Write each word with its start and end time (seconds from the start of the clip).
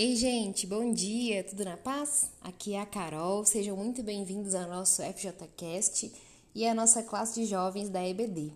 Ei, 0.00 0.14
gente, 0.14 0.64
bom 0.64 0.92
dia, 0.92 1.42
tudo 1.42 1.64
na 1.64 1.76
paz? 1.76 2.30
Aqui 2.40 2.74
é 2.74 2.80
a 2.80 2.86
Carol, 2.86 3.44
sejam 3.44 3.76
muito 3.76 4.00
bem-vindos 4.00 4.54
ao 4.54 4.68
nosso 4.68 5.02
FJCast 5.02 6.12
e 6.54 6.64
à 6.68 6.72
nossa 6.72 7.02
classe 7.02 7.34
de 7.40 7.46
jovens 7.46 7.88
da 7.88 8.00
EBD. 8.06 8.52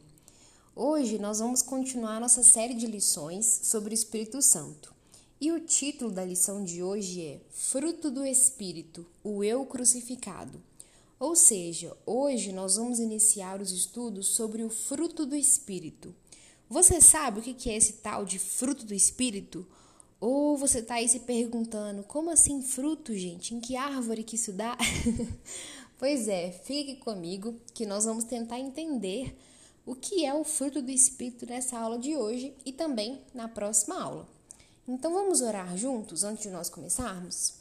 Hoje 0.76 1.18
nós 1.18 1.40
vamos 1.40 1.60
continuar 1.60 2.20
nossa 2.20 2.44
série 2.44 2.74
de 2.74 2.86
lições 2.86 3.44
sobre 3.64 3.92
o 3.92 3.92
Espírito 3.92 4.40
Santo. 4.40 4.94
E 5.40 5.50
o 5.50 5.58
título 5.58 6.12
da 6.12 6.24
lição 6.24 6.62
de 6.62 6.80
hoje 6.80 7.20
é 7.20 7.40
Fruto 7.50 8.08
do 8.08 8.24
Espírito, 8.24 9.04
o 9.24 9.42
Eu 9.42 9.66
Crucificado. 9.66 10.62
Ou 11.18 11.34
seja, 11.34 11.92
hoje 12.06 12.52
nós 12.52 12.76
vamos 12.76 13.00
iniciar 13.00 13.60
os 13.60 13.72
estudos 13.72 14.28
sobre 14.28 14.62
o 14.62 14.70
fruto 14.70 15.26
do 15.26 15.34
Espírito. 15.34 16.14
Você 16.70 17.00
sabe 17.00 17.40
o 17.40 17.42
que 17.42 17.68
é 17.68 17.76
esse 17.76 17.94
tal 17.94 18.24
de 18.24 18.38
fruto 18.38 18.86
do 18.86 18.94
Espírito? 18.94 19.66
Ou 20.22 20.56
você 20.56 20.78
está 20.78 20.94
aí 20.94 21.08
se 21.08 21.18
perguntando, 21.18 22.04
como 22.04 22.30
assim 22.30 22.62
fruto, 22.62 23.12
gente? 23.12 23.56
Em 23.56 23.60
que 23.60 23.74
árvore 23.74 24.22
que 24.22 24.36
isso 24.36 24.52
dá? 24.52 24.78
pois 25.98 26.28
é, 26.28 26.52
fique 26.52 26.94
comigo 26.94 27.56
que 27.74 27.84
nós 27.84 28.04
vamos 28.04 28.22
tentar 28.22 28.60
entender 28.60 29.36
o 29.84 29.96
que 29.96 30.24
é 30.24 30.32
o 30.32 30.44
fruto 30.44 30.80
do 30.80 30.92
Espírito 30.92 31.44
nessa 31.44 31.76
aula 31.76 31.98
de 31.98 32.16
hoje 32.16 32.54
e 32.64 32.70
também 32.70 33.20
na 33.34 33.48
próxima 33.48 34.00
aula. 34.00 34.28
Então 34.86 35.12
vamos 35.12 35.40
orar 35.40 35.76
juntos 35.76 36.22
antes 36.22 36.44
de 36.44 36.50
nós 36.50 36.70
começarmos? 36.70 37.54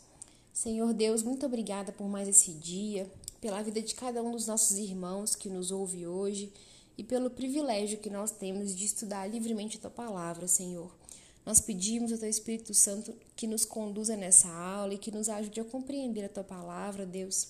Senhor 0.54 0.94
Deus, 0.94 1.24
muito 1.24 1.48
obrigada 1.48 1.92
por 1.92 2.08
mais 2.08 2.28
esse 2.28 2.52
dia, 2.52 3.12
pela 3.42 3.64
vida 3.64 3.82
de 3.82 3.96
cada 3.96 4.22
um 4.22 4.34
dos 4.34 4.46
nossos 4.46 4.78
irmãos 4.78 5.36
que 5.36 5.50
nos 5.50 5.72
ouve 5.72 6.06
hoje 6.06 6.54
e 6.96 7.04
pelo 7.04 7.32
privilégio 7.32 7.98
que 7.98 8.10
nós 8.12 8.30
temos 8.30 8.76
de 8.76 8.86
estudar 8.86 9.26
livremente 9.26 9.78
a 9.78 9.82
tua 9.82 9.90
palavra, 9.90 10.48
Senhor. 10.48 11.01
Nós 11.46 11.60
pedimos 11.60 12.12
ao 12.12 12.18
Teu 12.18 12.30
Espírito 12.30 12.74
Santo 12.74 13.14
que 13.36 13.48
nos 13.48 13.66
conduza 13.66 14.16
nessa 14.16 14.48
aula 14.48 14.94
e 14.94 14.98
que 14.98 15.12
nos 15.12 15.28
ajude 15.28 15.60
a 15.60 15.66
compreender 15.66 16.26
a 16.26 16.30
Tua 16.30 16.44
palavra, 16.44 17.06
Deus. 17.06 17.50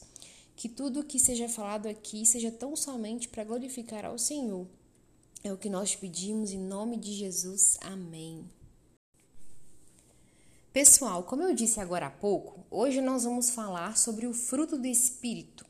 Que 0.55 0.69
tudo 0.69 1.01
o 1.01 1.03
que 1.03 1.19
seja 1.19 1.49
falado 1.49 1.87
aqui 1.87 2.25
seja 2.25 2.51
tão 2.51 2.75
somente 2.75 3.27
para 3.27 3.43
glorificar 3.43 4.05
ao 4.05 4.17
Senhor. 4.17 4.65
É 5.43 5.51
o 5.51 5.57
que 5.57 5.69
nós 5.69 5.95
pedimos 5.95 6.51
em 6.51 6.59
nome 6.59 6.97
de 6.97 7.11
Jesus. 7.11 7.77
Amém. 7.81 8.45
Pessoal, 10.71 11.23
como 11.23 11.43
eu 11.43 11.53
disse 11.53 11.81
agora 11.81 12.05
há 12.05 12.11
pouco, 12.11 12.63
hoje 12.71 13.01
nós 13.01 13.25
vamos 13.25 13.49
falar 13.49 13.97
sobre 13.97 14.25
o 14.25 14.33
fruto 14.33 14.77
do 14.77 14.87
Espírito. 14.87 15.65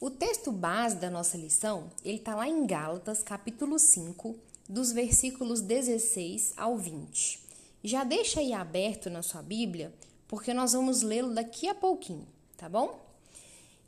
O 0.00 0.10
texto 0.10 0.52
base 0.52 0.96
da 0.96 1.08
nossa 1.08 1.36
lição, 1.36 1.90
ele 2.04 2.18
está 2.18 2.36
lá 2.36 2.46
em 2.46 2.66
Gálatas, 2.66 3.22
capítulo 3.22 3.78
5, 3.78 4.36
dos 4.68 4.92
versículos 4.92 5.60
16 5.60 6.52
ao 6.56 6.76
20. 6.76 7.40
Já 7.82 8.04
deixa 8.04 8.40
aí 8.40 8.52
aberto 8.52 9.08
na 9.08 9.22
sua 9.22 9.40
Bíblia, 9.40 9.94
porque 10.26 10.52
nós 10.52 10.72
vamos 10.72 11.02
lê-lo 11.02 11.32
daqui 11.32 11.68
a 11.68 11.74
pouquinho, 11.74 12.26
tá 12.56 12.68
bom? 12.68 13.00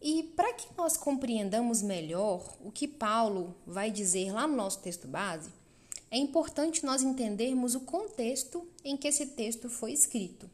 E 0.01 0.23
para 0.35 0.55
que 0.55 0.67
nós 0.79 0.97
compreendamos 0.97 1.83
melhor 1.83 2.57
o 2.65 2.73
que 2.73 2.89
Paulo 2.89 3.55
vai 3.67 3.91
dizer 3.91 4.33
lá 4.33 4.47
no 4.47 4.57
nosso 4.57 4.79
texto 4.79 5.07
base, 5.07 5.51
é 6.11 6.17
importante 6.17 6.85
nós 6.85 7.03
entendermos 7.03 7.75
o 7.75 7.81
contexto 7.81 8.67
em 8.83 8.97
que 8.97 9.07
esse 9.07 9.27
texto 9.27 9.69
foi 9.69 9.93
escrito. 9.93 10.49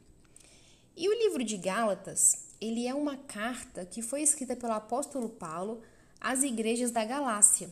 E 0.97 1.09
o 1.09 1.15
livro 1.15 1.45
de 1.45 1.57
Gálatas, 1.57 2.47
ele 2.61 2.87
é 2.87 2.95
uma 2.95 3.17
carta 3.17 3.87
que 3.87 4.03
foi 4.03 4.23
escrita 4.23 4.57
pelo 4.57 4.73
apóstolo 4.73 5.29
Paulo 5.29 5.81
às 6.21 6.43
igrejas 6.43 6.91
da 6.91 7.05
Galácia, 7.05 7.71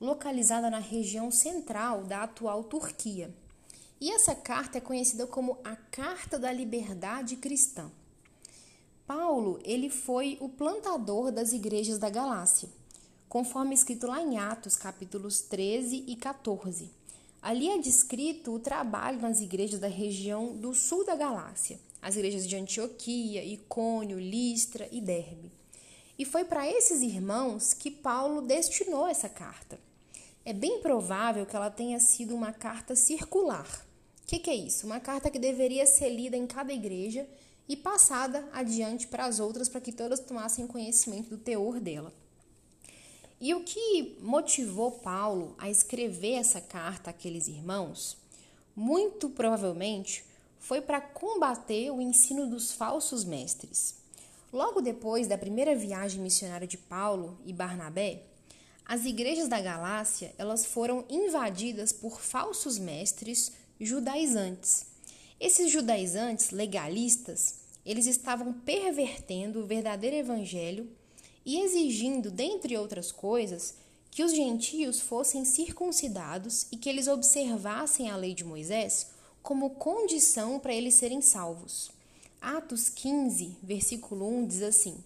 localizada 0.00 0.70
na 0.70 0.78
região 0.78 1.30
central 1.30 2.04
da 2.04 2.22
atual 2.22 2.64
Turquia. 2.64 3.34
E 4.00 4.10
essa 4.12 4.34
carta 4.34 4.78
é 4.78 4.80
conhecida 4.80 5.26
como 5.26 5.58
a 5.64 5.74
Carta 5.74 6.38
da 6.38 6.52
Liberdade 6.52 7.36
Cristã. 7.36 7.90
Paulo, 9.06 9.58
ele 9.64 9.88
foi 9.88 10.36
o 10.40 10.48
plantador 10.48 11.32
das 11.32 11.52
igrejas 11.52 11.98
da 11.98 12.10
Galácia, 12.10 12.68
conforme 13.28 13.74
escrito 13.74 14.06
lá 14.06 14.20
em 14.20 14.36
Atos, 14.36 14.76
capítulos 14.76 15.40
13 15.40 16.04
e 16.06 16.16
14. 16.16 16.90
Ali 17.40 17.70
é 17.70 17.78
descrito 17.78 18.52
o 18.52 18.58
trabalho 18.58 19.20
nas 19.20 19.40
igrejas 19.40 19.80
da 19.80 19.88
região 19.88 20.54
do 20.56 20.74
sul 20.74 21.04
da 21.04 21.14
Galácia, 21.14 21.78
as 22.02 22.16
igrejas 22.16 22.46
de 22.46 22.56
Antioquia, 22.56 23.44
Icônio, 23.44 24.18
Listra 24.18 24.88
e 24.92 25.00
Derbe. 25.00 25.52
E 26.18 26.24
foi 26.24 26.44
para 26.44 26.68
esses 26.68 27.00
irmãos 27.00 27.72
que 27.72 27.90
Paulo 27.90 28.42
destinou 28.42 29.06
essa 29.06 29.28
carta 29.28 29.85
é 30.46 30.52
bem 30.52 30.80
provável 30.80 31.44
que 31.44 31.56
ela 31.56 31.68
tenha 31.68 31.98
sido 31.98 32.32
uma 32.32 32.52
carta 32.52 32.94
circular. 32.94 33.66
O 34.22 34.26
que, 34.28 34.38
que, 34.38 34.48
é 34.48 34.54
isso? 34.54 34.86
Uma 34.86 35.00
carta 35.00 35.28
que 35.28 35.40
deveria 35.40 35.84
ser 35.86 36.08
lida 36.08 36.36
em 36.36 36.46
cada 36.46 36.72
igreja 36.72 37.26
e 37.68 37.76
passada 37.76 38.48
adiante 38.52 39.08
para 39.08 39.24
as 39.24 39.40
outras 39.40 39.68
para 39.68 39.80
que 39.80 39.90
todas 39.90 40.20
tomassem 40.20 40.68
conhecimento 40.68 41.30
do 41.30 41.36
teor 41.36 41.80
dela. 41.80 42.12
E 43.40 43.52
o 43.54 43.64
que 43.64 44.16
motivou 44.20 44.92
Paulo 44.92 45.56
a 45.58 45.68
escrever 45.68 46.34
essa 46.34 46.60
carta 46.60 47.10
àqueles 47.10 47.48
irmãos, 47.48 48.16
muito 48.74 49.28
provavelmente, 49.28 50.24
foi 50.60 50.80
para 50.80 51.00
combater 51.00 51.90
o 51.90 52.00
ensino 52.00 52.48
dos 52.48 52.70
falsos 52.70 53.24
mestres. 53.24 53.96
Logo 54.52 54.80
depois 54.80 55.26
da 55.26 55.36
primeira 55.36 55.74
viagem 55.74 56.20
missionária 56.22 56.68
de 56.68 56.78
Paulo 56.78 57.36
e 57.44 57.52
Barnabé, 57.52 58.22
as 58.88 59.04
igrejas 59.04 59.48
da 59.48 59.60
Galácia, 59.60 60.32
elas 60.38 60.64
foram 60.64 61.04
invadidas 61.10 61.92
por 61.92 62.20
falsos 62.20 62.78
mestres 62.78 63.50
judaizantes. 63.80 64.86
Esses 65.40 65.72
judaizantes 65.72 66.50
legalistas, 66.50 67.56
eles 67.84 68.06
estavam 68.06 68.52
pervertendo 68.52 69.60
o 69.60 69.66
verdadeiro 69.66 70.16
evangelho 70.16 70.88
e 71.44 71.60
exigindo, 71.60 72.30
dentre 72.30 72.76
outras 72.76 73.10
coisas, 73.10 73.74
que 74.10 74.22
os 74.22 74.32
gentios 74.32 75.00
fossem 75.00 75.44
circuncidados 75.44 76.66
e 76.70 76.76
que 76.76 76.88
eles 76.88 77.08
observassem 77.08 78.10
a 78.10 78.16
lei 78.16 78.34
de 78.34 78.44
Moisés 78.44 79.08
como 79.42 79.70
condição 79.70 80.58
para 80.58 80.72
eles 80.72 80.94
serem 80.94 81.20
salvos. 81.20 81.90
Atos 82.40 82.88
15, 82.88 83.58
versículo 83.62 84.26
1 84.26 84.46
diz 84.46 84.62
assim: 84.62 84.96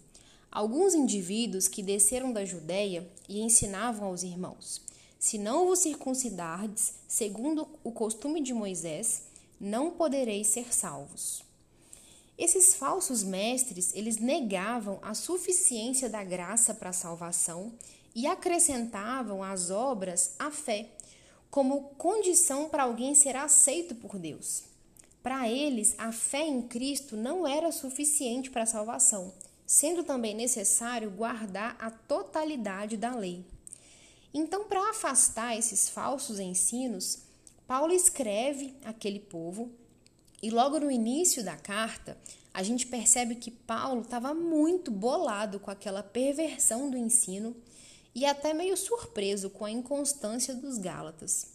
alguns 0.51 0.95
indivíduos 0.95 1.69
que 1.69 1.83
desceram 1.83 2.33
da 2.33 2.45
Judéia 2.45 3.09
e 3.29 3.41
ensinavam 3.41 4.09
aos 4.09 4.23
irmãos: 4.23 4.83
Se 5.19 5.39
não 5.39 5.67
vos 5.67 5.81
circuncidardes, 5.81 6.95
segundo 7.07 7.69
o 7.85 7.93
costume 7.93 8.43
de 8.43 8.53
Moisés, 8.53 9.23
não 9.61 9.91
podereis 9.91 10.49
ser 10.49 10.75
salvos. 10.75 11.43
Esses 12.37 12.75
falsos 12.75 13.23
mestres, 13.23 13.93
eles 13.95 14.17
negavam 14.17 14.99
a 15.03 15.13
suficiência 15.13 16.09
da 16.09 16.25
graça 16.25 16.73
para 16.73 16.89
a 16.89 16.95
salvação 16.95 17.71
e 18.15 18.27
acrescentavam 18.27 19.45
às 19.45 19.71
obras 19.71 20.35
a 20.39 20.51
fé, 20.51 20.89
como 21.51 21.91
condição 21.99 22.69
para 22.69 22.85
alguém 22.85 23.15
ser 23.15 23.37
aceito 23.37 23.95
por 23.95 24.19
Deus. 24.19 24.63
Para 25.23 25.51
eles, 25.51 25.95
a 25.99 26.13
fé 26.13 26.47
em 26.47 26.63
Cristo 26.63 27.15
não 27.15 27.47
era 27.47 27.71
suficiente 27.71 28.51
para 28.51 28.63
a 28.63 28.67
salvação 28.67 29.31
sendo 29.71 30.03
também 30.03 30.35
necessário 30.35 31.13
guardar 31.13 31.77
a 31.79 31.93
totalidade 31.93 32.97
da 32.97 33.15
lei. 33.15 33.45
Então, 34.35 34.65
para 34.65 34.91
afastar 34.91 35.57
esses 35.57 35.89
falsos 35.89 36.41
ensinos, 36.41 37.21
Paulo 37.69 37.93
escreve 37.93 38.75
aquele 38.85 39.21
povo 39.21 39.71
e 40.43 40.51
logo 40.51 40.81
no 40.81 40.91
início 40.91 41.45
da 41.45 41.55
carta, 41.57 42.19
a 42.53 42.65
gente 42.65 42.85
percebe 42.85 43.37
que 43.37 43.53
Paulo 43.53 44.01
estava 44.01 44.35
muito 44.35 44.91
bolado 44.91 45.61
com 45.61 45.71
aquela 45.71 46.03
perversão 46.03 46.91
do 46.91 46.97
ensino 46.97 47.55
e 48.13 48.27
até 48.27 48.53
meio 48.53 48.77
surpreso 48.77 49.51
com 49.51 49.65
a 49.65 49.71
inconstância 49.71 50.53
dos 50.53 50.79
Gálatas. 50.79 51.47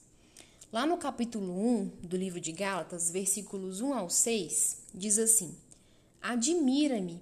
Lá 0.71 0.85
no 0.85 0.95
capítulo 0.95 1.51
1 1.51 1.91
do 2.03 2.15
livro 2.15 2.39
de 2.39 2.53
Gálatas, 2.53 3.12
versículos 3.12 3.81
1 3.81 3.94
ao 3.94 4.09
6, 4.09 4.83
diz 4.94 5.19
assim: 5.19 5.53
Admira-me 6.21 7.21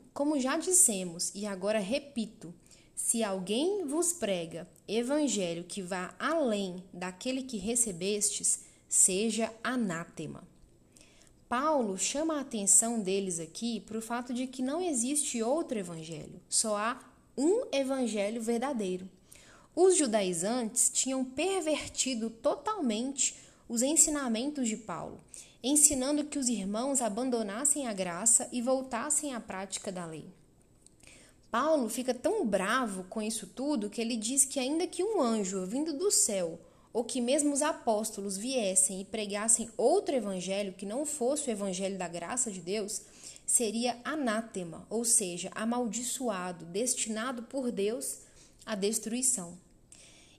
como 0.13 0.39
já 0.39 0.57
dissemos 0.57 1.31
e 1.33 1.45
agora 1.45 1.79
repito, 1.79 2.53
se 2.95 3.23
alguém 3.23 3.85
vos 3.85 4.13
prega 4.13 4.67
evangelho 4.87 5.63
que 5.63 5.81
vá 5.81 6.13
além 6.19 6.83
daquele 6.93 7.43
que 7.43 7.57
recebestes, 7.57 8.65
seja 8.87 9.51
anátema. 9.63 10.43
Paulo 11.49 11.97
chama 11.97 12.37
a 12.37 12.41
atenção 12.41 13.01
deles 13.01 13.39
aqui 13.39 13.79
para 13.81 13.97
o 13.97 14.01
fato 14.01 14.33
de 14.33 14.47
que 14.47 14.61
não 14.61 14.81
existe 14.81 15.41
outro 15.41 15.77
evangelho, 15.77 16.39
só 16.47 16.77
há 16.77 16.99
um 17.37 17.65
evangelho 17.71 18.41
verdadeiro. 18.41 19.09
Os 19.75 19.97
judaizantes 19.97 20.89
tinham 20.89 21.25
pervertido 21.25 22.29
totalmente 22.29 23.35
os 23.67 23.81
ensinamentos 23.81 24.67
de 24.67 24.77
Paulo, 24.77 25.19
ensinando 25.63 26.25
que 26.25 26.39
os 26.39 26.49
irmãos 26.49 27.01
abandonassem 27.01 27.87
a 27.87 27.93
graça 27.93 28.49
e 28.51 28.61
voltassem 28.61 29.33
à 29.33 29.39
prática 29.39 29.91
da 29.91 30.05
lei. 30.05 30.25
Paulo 31.51 31.89
fica 31.89 32.13
tão 32.13 32.45
bravo 32.45 33.03
com 33.09 33.21
isso 33.21 33.45
tudo 33.45 33.89
que 33.89 33.99
ele 33.99 34.15
diz 34.15 34.45
que, 34.45 34.59
ainda 34.59 34.87
que 34.87 35.03
um 35.03 35.21
anjo 35.21 35.65
vindo 35.65 35.93
do 35.93 36.09
céu, 36.09 36.59
ou 36.93 37.03
que 37.03 37.21
mesmo 37.21 37.53
os 37.53 37.61
apóstolos 37.61 38.37
viessem 38.37 39.01
e 39.01 39.05
pregassem 39.05 39.69
outro 39.77 40.15
evangelho 40.15 40.73
que 40.73 40.85
não 40.85 41.05
fosse 41.05 41.49
o 41.49 41.51
evangelho 41.51 41.97
da 41.97 42.07
graça 42.07 42.51
de 42.51 42.59
Deus, 42.59 43.01
seria 43.45 43.97
anátema, 44.03 44.85
ou 44.89 45.03
seja, 45.03 45.51
amaldiçoado, 45.53 46.65
destinado 46.65 47.43
por 47.43 47.71
Deus 47.71 48.19
à 48.65 48.75
destruição. 48.75 49.57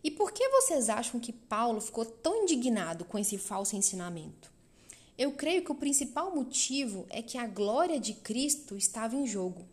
E 0.05 0.11
por 0.11 0.33
que 0.33 0.49
vocês 0.49 0.89
acham 0.89 1.21
que 1.21 1.33
Paulo 1.33 1.81
ficou 1.81 2.05
tão 2.05 2.43
indignado 2.43 3.05
com 3.05 3.19
esse 3.19 3.39
falso 3.39 3.77
ensinamento? 3.77 4.52
Eu 5.17 5.33
creio 5.33 5.63
que 5.63 5.71
o 5.71 5.77
principal 5.77 6.35
motivo 6.35 7.07
é 7.11 7.21
que 7.21 7.37
a 7.37 7.47
glória 7.47 8.01
de 8.01 8.15
Cristo 8.15 8.77
estava 8.77 9.15
em 9.15 9.27
jogo. 9.27 9.65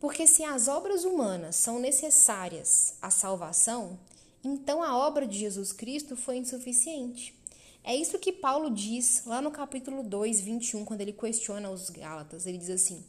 Porque 0.00 0.26
se 0.26 0.42
as 0.42 0.68
obras 0.68 1.04
humanas 1.04 1.56
são 1.56 1.78
necessárias 1.78 2.94
à 3.00 3.08
salvação, 3.08 3.98
então 4.42 4.82
a 4.82 4.96
obra 4.96 5.26
de 5.26 5.38
Jesus 5.38 5.72
Cristo 5.72 6.16
foi 6.16 6.36
insuficiente. 6.36 7.34
É 7.82 7.94
isso 7.94 8.18
que 8.18 8.32
Paulo 8.32 8.70
diz 8.70 9.22
lá 9.26 9.40
no 9.40 9.50
capítulo 9.50 10.02
2, 10.02 10.40
21, 10.40 10.84
quando 10.84 11.02
ele 11.02 11.12
questiona 11.12 11.70
os 11.70 11.88
Gálatas. 11.88 12.46
Ele 12.46 12.58
diz 12.58 12.70
assim: 12.70 13.02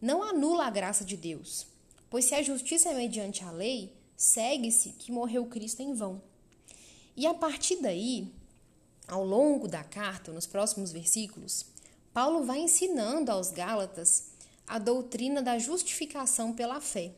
Não 0.00 0.22
anula 0.22 0.66
a 0.66 0.70
graça 0.70 1.04
de 1.04 1.16
Deus, 1.16 1.66
pois 2.10 2.26
se 2.26 2.34
a 2.34 2.42
justiça 2.42 2.90
é 2.90 2.94
mediante 2.94 3.42
a 3.42 3.50
lei, 3.50 3.92
segue-se 4.16 4.90
que 4.90 5.10
morreu 5.10 5.46
Cristo 5.46 5.80
em 5.80 5.94
vão. 5.94 6.20
E 7.16 7.26
a 7.26 7.32
partir 7.32 7.76
daí, 7.76 8.28
ao 9.08 9.24
longo 9.24 9.68
da 9.68 9.84
carta, 9.84 10.32
nos 10.32 10.46
próximos 10.46 10.92
versículos, 10.92 11.66
Paulo 12.12 12.44
vai 12.44 12.58
ensinando 12.60 13.30
aos 13.30 13.50
Gálatas 13.50 14.28
a 14.66 14.78
doutrina 14.78 15.42
da 15.42 15.58
justificação 15.58 16.52
pela 16.52 16.80
fé, 16.80 17.12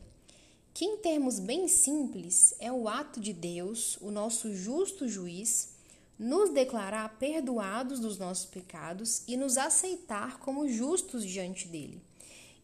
que, 0.73 0.85
em 0.85 0.97
termos 0.97 1.39
bem 1.39 1.67
simples, 1.67 2.53
é 2.59 2.71
o 2.71 2.87
ato 2.87 3.19
de 3.19 3.33
Deus, 3.33 3.97
o 4.01 4.11
nosso 4.11 4.53
justo 4.53 5.07
juiz, 5.07 5.69
nos 6.17 6.51
declarar 6.51 7.17
perdoados 7.17 7.99
dos 7.99 8.17
nossos 8.17 8.45
pecados 8.45 9.23
e 9.27 9.37
nos 9.37 9.57
aceitar 9.57 10.37
como 10.39 10.67
justos 10.67 11.25
diante 11.25 11.67
dele. 11.67 12.01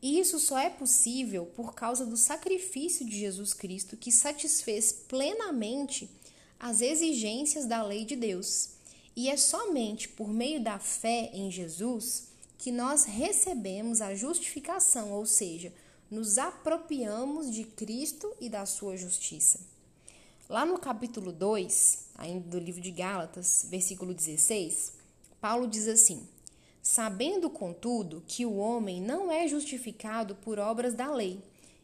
E 0.02 0.20
isso 0.20 0.38
só 0.40 0.60
é 0.60 0.70
possível 0.70 1.46
por 1.46 1.74
causa 1.74 2.06
do 2.06 2.18
sacrifício 2.18 3.06
de 3.06 3.18
Jesus 3.18 3.54
Cristo 3.54 3.98
que 3.98 4.12
satisfez 4.12 4.92
plenamente 4.92 6.10
as 6.60 6.82
exigências 6.82 7.66
da 7.66 7.82
lei 7.82 8.06
de 8.06 8.16
Deus. 8.16 8.75
E 9.16 9.30
é 9.30 9.38
somente 9.38 10.10
por 10.10 10.28
meio 10.28 10.62
da 10.62 10.78
fé 10.78 11.30
em 11.34 11.50
Jesus 11.50 12.28
que 12.58 12.72
nós 12.72 13.06
recebemos 13.06 14.02
a 14.02 14.14
justificação, 14.14 15.12
ou 15.12 15.26
seja, 15.26 15.72
nos 16.10 16.38
apropriamos 16.38 17.52
de 17.52 17.64
Cristo 17.64 18.32
e 18.40 18.50
da 18.50 18.66
sua 18.66 18.98
justiça. 18.98 19.60
Lá 20.50 20.66
no 20.66 20.78
capítulo 20.78 21.32
2, 21.32 22.08
ainda 22.16 22.48
do 22.48 22.60
livro 22.60 22.82
de 22.82 22.92
Gálatas, 22.92 23.66
versículo 23.70 24.14
16, 24.14 24.94
Paulo 25.42 25.68
diz 25.68 25.88
assim: 25.88 26.28
Sabendo, 26.82 27.50
contudo, 27.50 28.24
que 28.28 28.46
o 28.46 28.58
homem 28.58 29.02
não 29.02 29.32
é 29.32 29.48
justificado 29.48 30.36
por 30.36 30.60
obras 30.60 30.94
da 30.94 31.12
lei, 31.12 31.40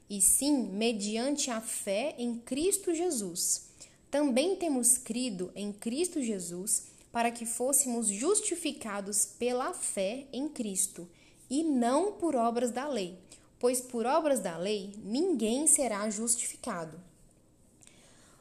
e 0.09 0.21
sim 0.21 0.67
mediante 0.67 1.49
a 1.49 1.61
fé 1.61 2.13
em 2.17 2.35
Cristo 2.35 2.93
Jesus. 2.93 3.69
Também 4.11 4.55
temos 4.55 4.97
crido 4.97 5.51
em 5.55 5.71
Cristo 5.71 6.21
Jesus 6.21 6.90
para 7.11 7.31
que 7.31 7.45
fôssemos 7.45 8.07
justificados 8.07 9.25
pela 9.25 9.73
fé 9.73 10.27
em 10.31 10.47
Cristo 10.47 11.07
e 11.49 11.63
não 11.63 12.13
por 12.13 12.35
obras 12.35 12.71
da 12.71 12.87
lei, 12.87 13.19
pois 13.59 13.81
por 13.81 14.05
obras 14.05 14.39
da 14.39 14.57
lei 14.57 14.93
ninguém 15.03 15.67
será 15.67 16.09
justificado. 16.09 16.99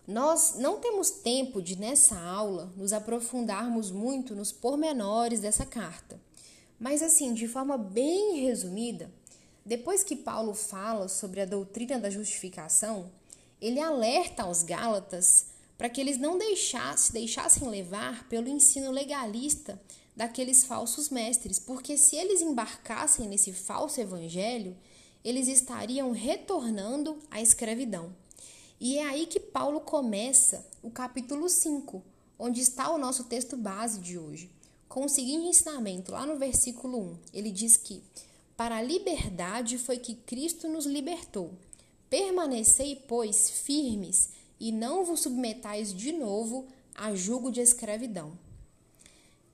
Nós 0.07 0.55
não 0.57 0.81
temos 0.81 1.11
tempo 1.11 1.61
de, 1.63 1.77
nessa 1.77 2.19
aula, 2.19 2.73
nos 2.77 2.93
aprofundarmos 2.93 3.91
muito 3.91 4.35
nos 4.35 4.51
pormenores 4.51 5.41
dessa 5.41 5.65
carta, 5.65 6.21
mas, 6.81 7.03
assim, 7.03 7.35
de 7.35 7.47
forma 7.47 7.77
bem 7.77 8.41
resumida, 8.41 9.11
depois 9.65 10.03
que 10.03 10.17
Paulo 10.17 10.55
fala 10.55 11.07
sobre 11.09 11.41
a 11.41 11.45
doutrina 11.45 11.99
da 11.99 12.09
justificação, 12.09 13.11
ele 13.61 13.79
alerta 13.79 14.45
aos 14.45 14.63
Gálatas 14.63 15.50
para 15.81 15.89
que 15.89 15.99
eles 15.99 16.19
não 16.19 16.37
deixassem, 16.37 17.15
deixassem 17.15 17.67
levar 17.67 18.29
pelo 18.29 18.51
ensino 18.51 18.91
legalista 18.91 19.81
daqueles 20.15 20.63
falsos 20.63 21.09
mestres, 21.09 21.59
porque 21.59 21.97
se 21.97 22.17
eles 22.17 22.43
embarcassem 22.43 23.27
nesse 23.27 23.51
falso 23.51 23.99
evangelho, 23.99 24.77
eles 25.25 25.49
estariam 25.49 26.11
retornando 26.11 27.19
à 27.31 27.41
escravidão. 27.41 28.15
E 28.79 28.99
é 28.99 29.05
aí 29.05 29.25
que 29.25 29.41
Paulo 29.41 29.81
começa 29.81 30.67
o 30.83 30.91
capítulo 30.91 31.49
5, 31.49 32.03
onde 32.39 32.61
está 32.61 32.93
o 32.93 32.99
nosso 32.99 33.25
texto 33.25 33.57
base 33.57 34.01
de 34.01 34.19
hoje, 34.19 34.51
com 34.87 35.07
o 35.07 35.09
seguinte 35.09 35.47
ensinamento, 35.47 36.13
lá 36.13 36.27
no 36.27 36.37
versículo 36.37 36.99
1. 36.99 37.19
Ele 37.33 37.51
diz 37.51 37.79
que: 37.79 38.03
Para 38.55 38.77
a 38.77 38.83
liberdade 38.83 39.79
foi 39.79 39.97
que 39.97 40.15
Cristo 40.15 40.69
nos 40.69 40.85
libertou. 40.85 41.53
Permanecei, 42.11 43.03
pois, 43.09 43.49
firmes 43.49 44.29
e 44.61 44.71
não 44.71 45.05
vos 45.05 45.21
submetais 45.21 45.93
de 45.93 46.13
novo 46.13 46.69
a 46.95 47.15
jugo 47.15 47.51
de 47.51 47.61
escravidão. 47.61 48.39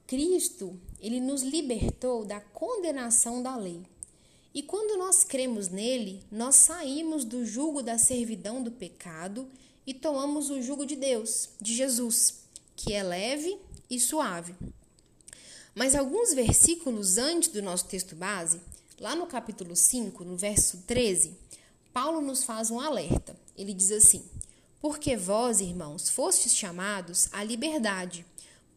Cristo, 0.07 0.79
ele 1.01 1.21
nos 1.21 1.43
libertou 1.43 2.25
da 2.25 2.41
condenação 2.41 3.43
da 3.43 3.57
lei. 3.57 3.83
E 4.53 4.63
quando 4.63 4.99
nós 4.99 5.23
cremos 5.23 5.69
nele, 5.69 6.23
nós 6.31 6.57
saímos 6.57 7.25
do 7.25 7.45
jugo 7.45 7.83
da 7.83 7.99
servidão 7.99 8.63
do 8.63 8.73
pecado 8.73 9.49
e 9.87 9.95
tomamos 9.95 10.51
o 10.51 10.61
jugo 10.63 10.85
de 10.85 10.97
Deus, 10.97 11.51
de 11.61 11.75
Jesus, 11.75 12.41
que 12.75 12.93
é 12.93 13.03
leve 13.03 13.59
e 13.89 14.01
suave. 14.01 14.55
Mas 15.75 15.95
alguns 15.95 16.33
versículos 16.33 17.19
antes 17.19 17.51
do 17.51 17.61
nosso 17.61 17.85
texto 17.85 18.17
base, 18.17 18.61
lá 18.99 19.15
no 19.15 19.27
capítulo 19.27 19.77
5, 19.77 20.25
no 20.25 20.37
verso 20.37 20.79
13, 20.87 21.37
Paulo 21.93 22.21
nos 22.21 22.45
faz 22.45 22.71
um 22.71 22.81
alerta. 22.81 23.37
Ele 23.57 23.75
diz 23.75 23.93
assim: 23.93 24.25
porque 24.87 25.17
vós, 25.17 25.61
irmãos, 25.61 26.09
fostes 26.09 26.55
chamados 26.55 27.29
à 27.33 27.43
liberdade. 27.43 28.25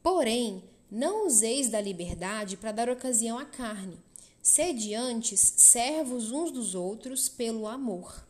Porém, 0.01 0.63
não 0.89 1.27
useis 1.27 1.69
da 1.69 1.79
liberdade 1.79 2.57
para 2.57 2.71
dar 2.71 2.89
ocasião 2.89 3.37
à 3.37 3.45
carne. 3.45 3.95
Sede 4.41 4.95
antes 4.95 5.39
servos 5.57 6.31
uns 6.31 6.49
dos 6.49 6.73
outros 6.73 7.29
pelo 7.29 7.67
amor. 7.67 8.25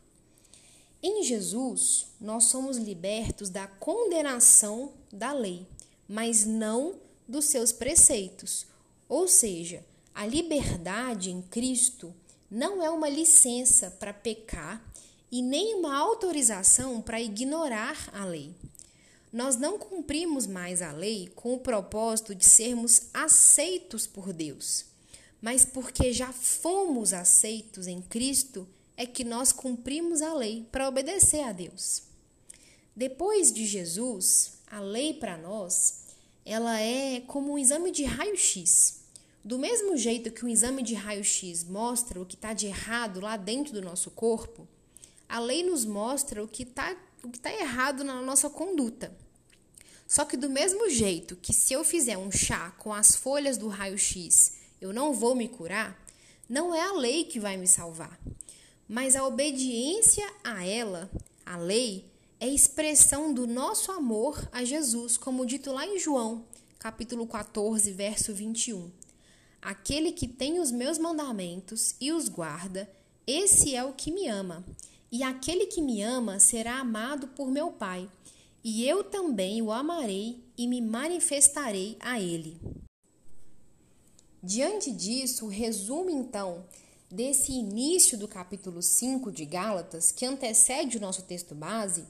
Em 1.01 1.24
Jesus, 1.24 2.07
nós 2.19 2.45
somos 2.45 2.75
libertos 2.75 3.50
da 3.50 3.65
condenação 3.65 4.91
da 5.09 5.31
lei, 5.31 5.65
mas 6.05 6.45
não 6.45 6.95
dos 7.25 7.45
seus 7.45 7.71
preceitos. 7.71 8.65
Ou 9.07 9.25
seja, 9.25 9.86
a 10.13 10.27
liberdade 10.27 11.31
em 11.31 11.41
Cristo 11.41 12.13
não 12.51 12.83
é 12.83 12.89
uma 12.89 13.07
licença 13.07 13.89
para 13.89 14.12
pecar 14.12 14.86
e 15.31 15.41
nem 15.41 15.75
uma 15.75 15.95
autorização 15.98 17.01
para 17.01 17.21
ignorar 17.21 18.09
a 18.13 18.25
lei. 18.25 18.55
Nós 19.31 19.55
não 19.55 19.77
cumprimos 19.77 20.48
mais 20.48 20.81
a 20.81 20.91
lei 20.91 21.31
com 21.36 21.53
o 21.53 21.59
propósito 21.59 22.33
de 22.33 22.45
sermos 22.45 23.03
aceitos 23.13 24.07
por 24.07 24.33
Deus, 24.33 24.86
mas 25.41 25.63
porque 25.63 26.12
já 26.12 26.33
fomos 26.33 27.13
aceitos 27.13 27.86
em 27.86 28.01
Cristo 28.01 28.67
é 28.98 29.05
que 29.05 29.24
nós 29.24 29.51
cumprimos 29.51 30.21
a 30.21 30.33
lei 30.33 30.67
para 30.71 30.89
obedecer 30.89 31.41
a 31.41 31.51
Deus. 31.51 32.03
Depois 32.95 33.53
de 33.53 33.65
Jesus, 33.65 34.59
a 34.69 34.81
lei 34.81 35.13
para 35.13 35.38
nós, 35.38 36.05
ela 36.43 36.81
é 36.81 37.21
como 37.21 37.53
um 37.53 37.57
exame 37.57 37.91
de 37.91 38.03
raio-x. 38.03 39.01
Do 39.43 39.57
mesmo 39.57 39.95
jeito 39.95 40.31
que 40.31 40.43
um 40.43 40.50
exame 40.50 40.83
de 40.83 40.95
raio-x 40.95 41.63
mostra 41.63 42.19
o 42.19 42.25
que 42.25 42.36
está 42.36 42.51
de 42.51 42.67
errado 42.67 43.21
lá 43.21 43.38
dentro 43.38 43.71
do 43.71 43.81
nosso 43.81 44.12
corpo, 44.12 44.67
a 45.29 45.39
lei 45.39 45.63
nos 45.63 45.86
mostra 45.86 46.43
o 46.43 46.48
que 46.48 46.63
está 46.63 46.98
tá 47.41 47.53
errado 47.53 48.03
na 48.03 48.19
nossa 48.21 48.50
conduta. 48.50 49.15
Só 50.07 50.25
que, 50.25 50.36
do 50.36 50.50
mesmo 50.50 50.89
jeito 50.89 51.36
que 51.36 51.53
se 51.53 51.71
eu 51.71 51.83
fizer 51.83 52.17
um 52.17 52.31
chá 52.31 52.71
com 52.79 52.91
as 52.91 53.15
folhas 53.15 53.57
do 53.57 53.67
raio-x 53.67 54.57
eu 54.81 54.91
não 54.91 55.13
vou 55.13 55.36
me 55.36 55.48
curar, 55.48 56.03
não 56.48 56.74
é 56.74 56.81
a 56.81 56.93
lei 56.93 57.25
que 57.25 57.39
vai 57.39 57.57
me 57.57 57.67
salvar, 57.67 58.19
mas 58.88 59.15
a 59.15 59.27
obediência 59.27 60.25
a 60.43 60.65
ela, 60.65 61.12
a 61.45 61.57
lei, 61.57 62.09
é 62.39 62.48
expressão 62.48 63.33
do 63.33 63.45
nosso 63.45 63.91
amor 63.91 64.50
a 64.51 64.63
Jesus, 64.63 65.17
como 65.17 65.45
dito 65.45 65.71
lá 65.74 65.86
em 65.86 66.00
João, 66.00 66.45
capítulo 66.79 67.27
14, 67.27 67.91
verso 67.91 68.33
21. 68.33 68.89
Aquele 69.62 70.13
que 70.13 70.27
tem 70.27 70.59
os 70.59 70.71
meus 70.71 70.98
mandamentos 70.98 71.93
e 72.00 72.13
os 72.13 72.29
guarda, 72.29 72.89
esse 73.27 73.75
é 73.75 73.83
o 73.83 73.91
que 73.91 74.09
me 74.09 74.27
ama. 74.27 74.65
E 75.12 75.24
aquele 75.24 75.66
que 75.66 75.82
me 75.82 76.01
ama 76.01 76.39
será 76.39 76.80
amado 76.80 77.28
por 77.30 77.50
meu 77.50 77.72
Pai, 77.72 78.10
e 78.63 78.88
eu 78.88 79.04
também 79.04 79.62
o 79.62 79.72
amarei 79.72 80.44
e 80.58 80.68
me 80.68 80.82
manifestarei 80.82 81.98
a 82.00 82.20
ele. 82.20 82.60
Diante 84.42 84.92
disso, 84.92 85.46
o 85.46 85.50
resumo 85.50 86.10
então 86.10 86.63
desse 87.10 87.51
início 87.51 88.18
do 88.18 88.28
capítulo 88.28 88.82
5 88.82 89.32
de 89.32 89.46
Gálatas, 89.46 90.12
que 90.12 90.25
antecede 90.25 90.98
o 90.98 91.01
nosso 91.01 91.24
texto 91.24 91.56
base, 91.56 92.06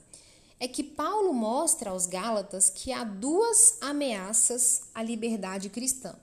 é 0.60 0.68
que 0.68 0.84
Paulo 0.84 1.34
mostra 1.34 1.92
aos 1.92 2.06
Gálatas 2.06 2.70
que 2.70 2.92
há 2.92 3.04
duas 3.04 3.78
ameaças 3.80 4.82
à 4.94 5.02
liberdade 5.02 5.70
cristã. 5.70 6.16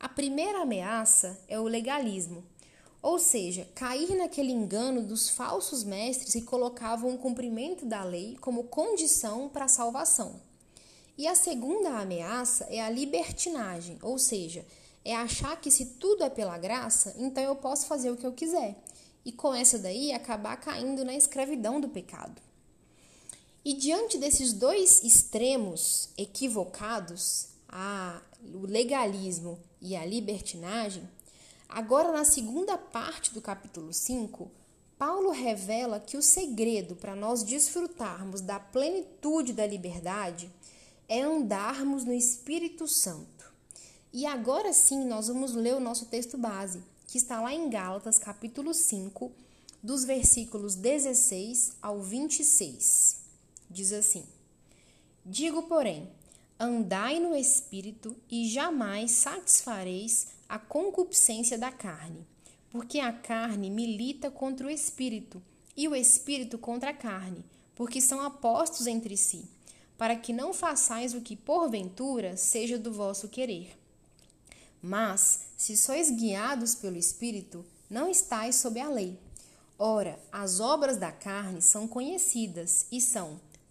A 0.00 0.08
primeira 0.08 0.62
ameaça 0.62 1.38
é 1.46 1.60
o 1.60 1.64
legalismo, 1.64 2.42
ou 3.04 3.18
seja, 3.18 3.68
cair 3.74 4.16
naquele 4.16 4.50
engano 4.50 5.02
dos 5.02 5.28
falsos 5.28 5.84
mestres 5.84 6.32
que 6.32 6.40
colocavam 6.40 7.14
o 7.14 7.18
cumprimento 7.18 7.84
da 7.84 8.02
lei 8.02 8.34
como 8.40 8.64
condição 8.64 9.46
para 9.46 9.66
a 9.66 9.68
salvação. 9.68 10.40
E 11.18 11.28
a 11.28 11.34
segunda 11.34 11.98
ameaça 11.98 12.64
é 12.70 12.80
a 12.80 12.88
libertinagem, 12.88 13.98
ou 14.00 14.18
seja, 14.18 14.64
é 15.04 15.14
achar 15.14 15.60
que 15.60 15.70
se 15.70 15.84
tudo 15.84 16.24
é 16.24 16.30
pela 16.30 16.56
graça, 16.56 17.14
então 17.18 17.44
eu 17.44 17.54
posso 17.54 17.84
fazer 17.84 18.10
o 18.10 18.16
que 18.16 18.26
eu 18.26 18.32
quiser. 18.32 18.82
E 19.22 19.30
com 19.30 19.54
essa 19.54 19.78
daí 19.78 20.10
acabar 20.10 20.56
caindo 20.56 21.04
na 21.04 21.14
escravidão 21.14 21.82
do 21.82 21.90
pecado. 21.90 22.40
E 23.62 23.74
diante 23.74 24.16
desses 24.16 24.54
dois 24.54 25.04
extremos 25.04 26.08
equivocados, 26.16 27.48
a, 27.68 28.22
o 28.54 28.66
legalismo 28.66 29.58
e 29.78 29.94
a 29.94 30.06
libertinagem, 30.06 31.06
agora 31.74 32.12
na 32.12 32.24
segunda 32.24 32.78
parte 32.78 33.34
do 33.34 33.42
capítulo 33.42 33.92
5, 33.92 34.48
Paulo 34.96 35.30
revela 35.30 35.98
que 35.98 36.16
o 36.16 36.22
segredo 36.22 36.94
para 36.94 37.16
nós 37.16 37.42
desfrutarmos 37.42 38.40
da 38.40 38.60
plenitude 38.60 39.52
da 39.52 39.66
liberdade 39.66 40.48
é 41.08 41.20
andarmos 41.22 42.04
no 42.04 42.12
Espírito 42.12 42.86
Santo. 42.86 43.52
E 44.12 44.24
agora 44.24 44.72
sim, 44.72 45.04
nós 45.04 45.26
vamos 45.26 45.52
ler 45.52 45.74
o 45.74 45.80
nosso 45.80 46.06
texto 46.06 46.38
base, 46.38 46.80
que 47.08 47.18
está 47.18 47.42
lá 47.42 47.52
em 47.52 47.68
Gálatas, 47.68 48.20
capítulo 48.20 48.72
5, 48.72 49.32
dos 49.82 50.04
versículos 50.04 50.76
16 50.76 51.72
ao 51.82 52.00
26. 52.00 53.16
Diz 53.68 53.92
assim: 53.92 54.24
Digo, 55.26 55.64
porém, 55.64 56.08
andai 56.56 57.18
no 57.18 57.34
espírito 57.34 58.14
e 58.30 58.48
jamais 58.48 59.10
satisfareis 59.10 60.33
a 60.48 60.58
concupiscência 60.58 61.58
da 61.58 61.72
carne, 61.72 62.26
porque 62.70 63.00
a 63.00 63.12
carne 63.12 63.70
milita 63.70 64.30
contra 64.30 64.66
o 64.66 64.70
espírito 64.70 65.42
e 65.76 65.88
o 65.88 65.94
espírito 65.94 66.58
contra 66.58 66.90
a 66.90 66.94
carne, 66.94 67.44
porque 67.74 68.00
são 68.00 68.26
opostos 68.26 68.86
entre 68.86 69.16
si, 69.16 69.44
para 69.96 70.16
que 70.16 70.32
não 70.32 70.52
façais 70.52 71.14
o 71.14 71.20
que 71.20 71.36
porventura 71.36 72.36
seja 72.36 72.78
do 72.78 72.92
vosso 72.92 73.28
querer. 73.28 73.76
Mas, 74.86 75.46
se 75.56 75.78
sois 75.78 76.10
guiados 76.10 76.74
pelo 76.74 76.98
Espírito, 76.98 77.64
não 77.88 78.06
estáis 78.10 78.56
sob 78.56 78.78
a 78.78 78.88
lei. 78.90 79.18
Ora, 79.78 80.20
as 80.30 80.60
obras 80.60 80.98
da 80.98 81.10
carne 81.10 81.62
são 81.62 81.88
conhecidas 81.88 82.86
e 82.92 83.00
são 83.00 83.40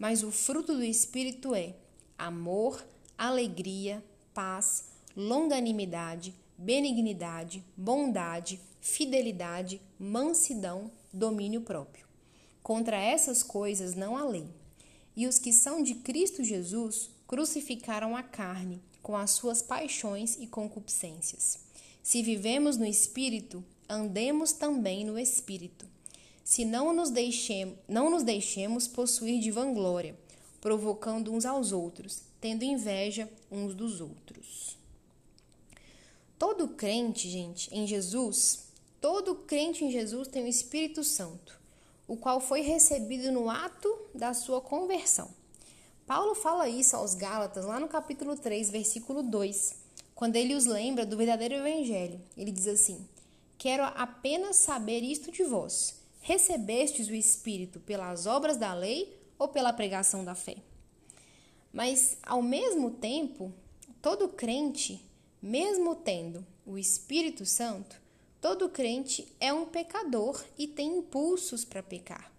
Mas 0.00 0.22
o 0.22 0.30
fruto 0.30 0.74
do 0.74 0.82
Espírito 0.82 1.54
é 1.54 1.74
amor, 2.16 2.82
alegria, 3.18 4.02
paz, 4.32 4.86
longanimidade, 5.14 6.34
benignidade, 6.56 7.62
bondade, 7.76 8.58
fidelidade, 8.80 9.78
mansidão, 9.98 10.90
domínio 11.12 11.60
próprio. 11.60 12.06
Contra 12.62 12.96
essas 12.96 13.42
coisas 13.42 13.94
não 13.94 14.16
há 14.16 14.24
lei. 14.24 14.48
E 15.14 15.26
os 15.26 15.38
que 15.38 15.52
são 15.52 15.82
de 15.82 15.96
Cristo 15.96 16.42
Jesus 16.42 17.10
crucificaram 17.26 18.16
a 18.16 18.22
carne 18.22 18.82
com 19.02 19.14
as 19.14 19.32
suas 19.32 19.60
paixões 19.60 20.38
e 20.40 20.46
concupiscências. 20.46 21.58
Se 22.02 22.22
vivemos 22.22 22.78
no 22.78 22.86
Espírito, 22.86 23.62
andemos 23.86 24.52
também 24.52 25.04
no 25.04 25.18
Espírito. 25.18 25.86
Se 26.50 26.64
não 26.64 26.92
nos, 26.92 27.10
deixemos, 27.10 27.78
não 27.86 28.10
nos 28.10 28.24
deixemos 28.24 28.88
possuir 28.88 29.38
de 29.40 29.52
vanglória, 29.52 30.18
provocando 30.60 31.32
uns 31.32 31.46
aos 31.46 31.70
outros, 31.70 32.22
tendo 32.40 32.64
inveja 32.64 33.30
uns 33.48 33.72
dos 33.72 34.00
outros. 34.00 34.76
Todo 36.36 36.66
crente, 36.66 37.30
gente, 37.30 37.72
em 37.72 37.86
Jesus, 37.86 38.64
todo 39.00 39.36
crente 39.36 39.84
em 39.84 39.92
Jesus 39.92 40.26
tem 40.26 40.42
o 40.42 40.48
Espírito 40.48 41.04
Santo, 41.04 41.56
o 42.08 42.16
qual 42.16 42.40
foi 42.40 42.62
recebido 42.62 43.30
no 43.30 43.48
ato 43.48 43.96
da 44.12 44.34
sua 44.34 44.60
conversão. 44.60 45.30
Paulo 46.04 46.34
fala 46.34 46.68
isso 46.68 46.96
aos 46.96 47.14
Gálatas 47.14 47.64
lá 47.64 47.78
no 47.78 47.86
capítulo 47.86 48.34
3, 48.34 48.70
versículo 48.70 49.22
2, 49.22 49.76
quando 50.16 50.34
ele 50.34 50.56
os 50.56 50.66
lembra 50.66 51.06
do 51.06 51.16
verdadeiro 51.16 51.54
evangelho. 51.54 52.20
Ele 52.36 52.50
diz 52.50 52.66
assim: 52.66 53.06
Quero 53.56 53.84
apenas 53.84 54.56
saber 54.56 55.04
isto 55.04 55.30
de 55.30 55.44
vós: 55.44 55.99
recebestes 56.20 57.08
o 57.08 57.14
Espírito 57.14 57.80
pelas 57.80 58.26
obras 58.26 58.56
da 58.56 58.72
lei 58.74 59.18
ou 59.38 59.48
pela 59.48 59.72
pregação 59.72 60.24
da 60.24 60.34
fé? 60.34 60.56
Mas, 61.72 62.16
ao 62.22 62.42
mesmo 62.42 62.90
tempo, 62.90 63.52
todo 64.02 64.28
crente, 64.28 65.04
mesmo 65.40 65.94
tendo 65.94 66.46
o 66.66 66.76
Espírito 66.76 67.46
Santo, 67.46 68.00
todo 68.40 68.68
crente 68.68 69.26
é 69.38 69.52
um 69.52 69.66
pecador 69.66 70.44
e 70.58 70.66
tem 70.66 70.98
impulsos 70.98 71.64
para 71.64 71.82
pecar. 71.82 72.30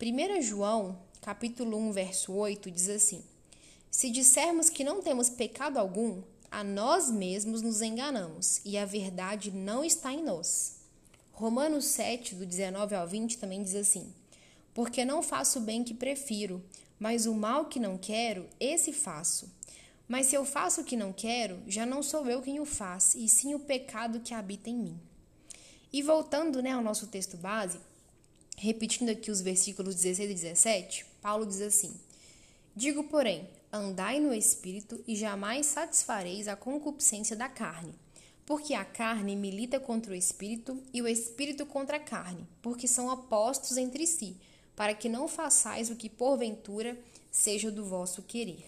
1 0.00 0.42
João 0.42 0.98
capítulo 1.22 1.78
1, 1.78 1.92
verso 1.92 2.32
8, 2.32 2.70
diz 2.70 2.88
assim: 2.88 3.22
Se 3.90 4.10
dissermos 4.10 4.68
que 4.68 4.82
não 4.84 5.00
temos 5.00 5.30
pecado 5.30 5.78
algum, 5.78 6.22
a 6.50 6.62
nós 6.62 7.10
mesmos 7.10 7.62
nos 7.62 7.80
enganamos 7.80 8.60
e 8.64 8.76
a 8.76 8.84
verdade 8.84 9.50
não 9.50 9.84
está 9.84 10.12
em 10.12 10.22
nós. 10.22 10.81
Romanos 11.32 11.86
7, 11.86 12.34
do 12.34 12.46
19 12.46 12.94
ao 12.94 13.06
20, 13.06 13.38
também 13.38 13.62
diz 13.62 13.74
assim: 13.74 14.12
Porque 14.74 15.04
não 15.04 15.22
faço 15.22 15.58
o 15.58 15.62
bem 15.62 15.82
que 15.82 15.94
prefiro, 15.94 16.62
mas 16.98 17.26
o 17.26 17.34
mal 17.34 17.66
que 17.66 17.80
não 17.80 17.98
quero, 17.98 18.46
esse 18.60 18.92
faço. 18.92 19.50
Mas 20.06 20.26
se 20.26 20.36
eu 20.36 20.44
faço 20.44 20.82
o 20.82 20.84
que 20.84 20.96
não 20.96 21.12
quero, 21.12 21.58
já 21.66 21.86
não 21.86 22.02
sou 22.02 22.28
eu 22.28 22.42
quem 22.42 22.60
o 22.60 22.66
faz, 22.66 23.14
e 23.14 23.28
sim 23.28 23.54
o 23.54 23.60
pecado 23.60 24.20
que 24.20 24.34
habita 24.34 24.68
em 24.68 24.76
mim. 24.76 25.00
E 25.92 26.02
voltando 26.02 26.62
né, 26.62 26.72
ao 26.72 26.82
nosso 26.82 27.06
texto 27.06 27.36
base, 27.36 27.78
repetindo 28.56 29.08
aqui 29.08 29.30
os 29.30 29.40
versículos 29.40 29.94
16 29.94 30.30
e 30.30 30.34
17, 30.34 31.06
Paulo 31.20 31.46
diz 31.46 31.60
assim: 31.60 31.94
Digo, 32.76 33.04
porém, 33.04 33.48
andai 33.72 34.20
no 34.20 34.34
espírito 34.34 35.02
e 35.06 35.16
jamais 35.16 35.66
satisfareis 35.66 36.46
a 36.46 36.56
concupiscência 36.56 37.34
da 37.34 37.48
carne. 37.48 37.94
Porque 38.52 38.74
a 38.74 38.84
carne 38.84 39.34
milita 39.34 39.80
contra 39.80 40.12
o 40.12 40.14
espírito 40.14 40.78
e 40.92 41.00
o 41.00 41.08
espírito 41.08 41.64
contra 41.64 41.96
a 41.96 41.98
carne, 41.98 42.46
porque 42.60 42.86
são 42.86 43.08
opostos 43.08 43.78
entre 43.78 44.06
si, 44.06 44.36
para 44.76 44.92
que 44.92 45.08
não 45.08 45.26
façais 45.26 45.88
o 45.88 45.96
que 45.96 46.10
porventura 46.10 46.98
seja 47.30 47.70
do 47.70 47.82
vosso 47.82 48.20
querer. 48.20 48.66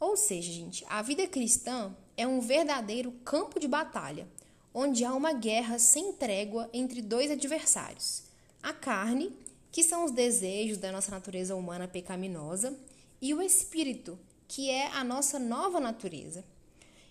Ou 0.00 0.16
seja, 0.16 0.50
gente, 0.50 0.86
a 0.88 1.02
vida 1.02 1.26
cristã 1.26 1.94
é 2.16 2.26
um 2.26 2.40
verdadeiro 2.40 3.12
campo 3.26 3.60
de 3.60 3.68
batalha, 3.68 4.26
onde 4.72 5.04
há 5.04 5.12
uma 5.12 5.34
guerra 5.34 5.78
sem 5.78 6.14
trégua 6.14 6.70
entre 6.72 7.02
dois 7.02 7.30
adversários: 7.30 8.22
a 8.62 8.72
carne 8.72 9.36
que 9.70 9.82
são 9.82 10.06
os 10.06 10.12
desejos 10.12 10.78
da 10.78 10.90
nossa 10.90 11.10
natureza 11.10 11.54
humana 11.54 11.86
pecaminosa, 11.86 12.74
e 13.20 13.34
o 13.34 13.42
espírito, 13.42 14.18
que 14.48 14.70
é 14.70 14.86
a 14.92 15.04
nossa 15.04 15.38
nova 15.38 15.78
natureza. 15.78 16.42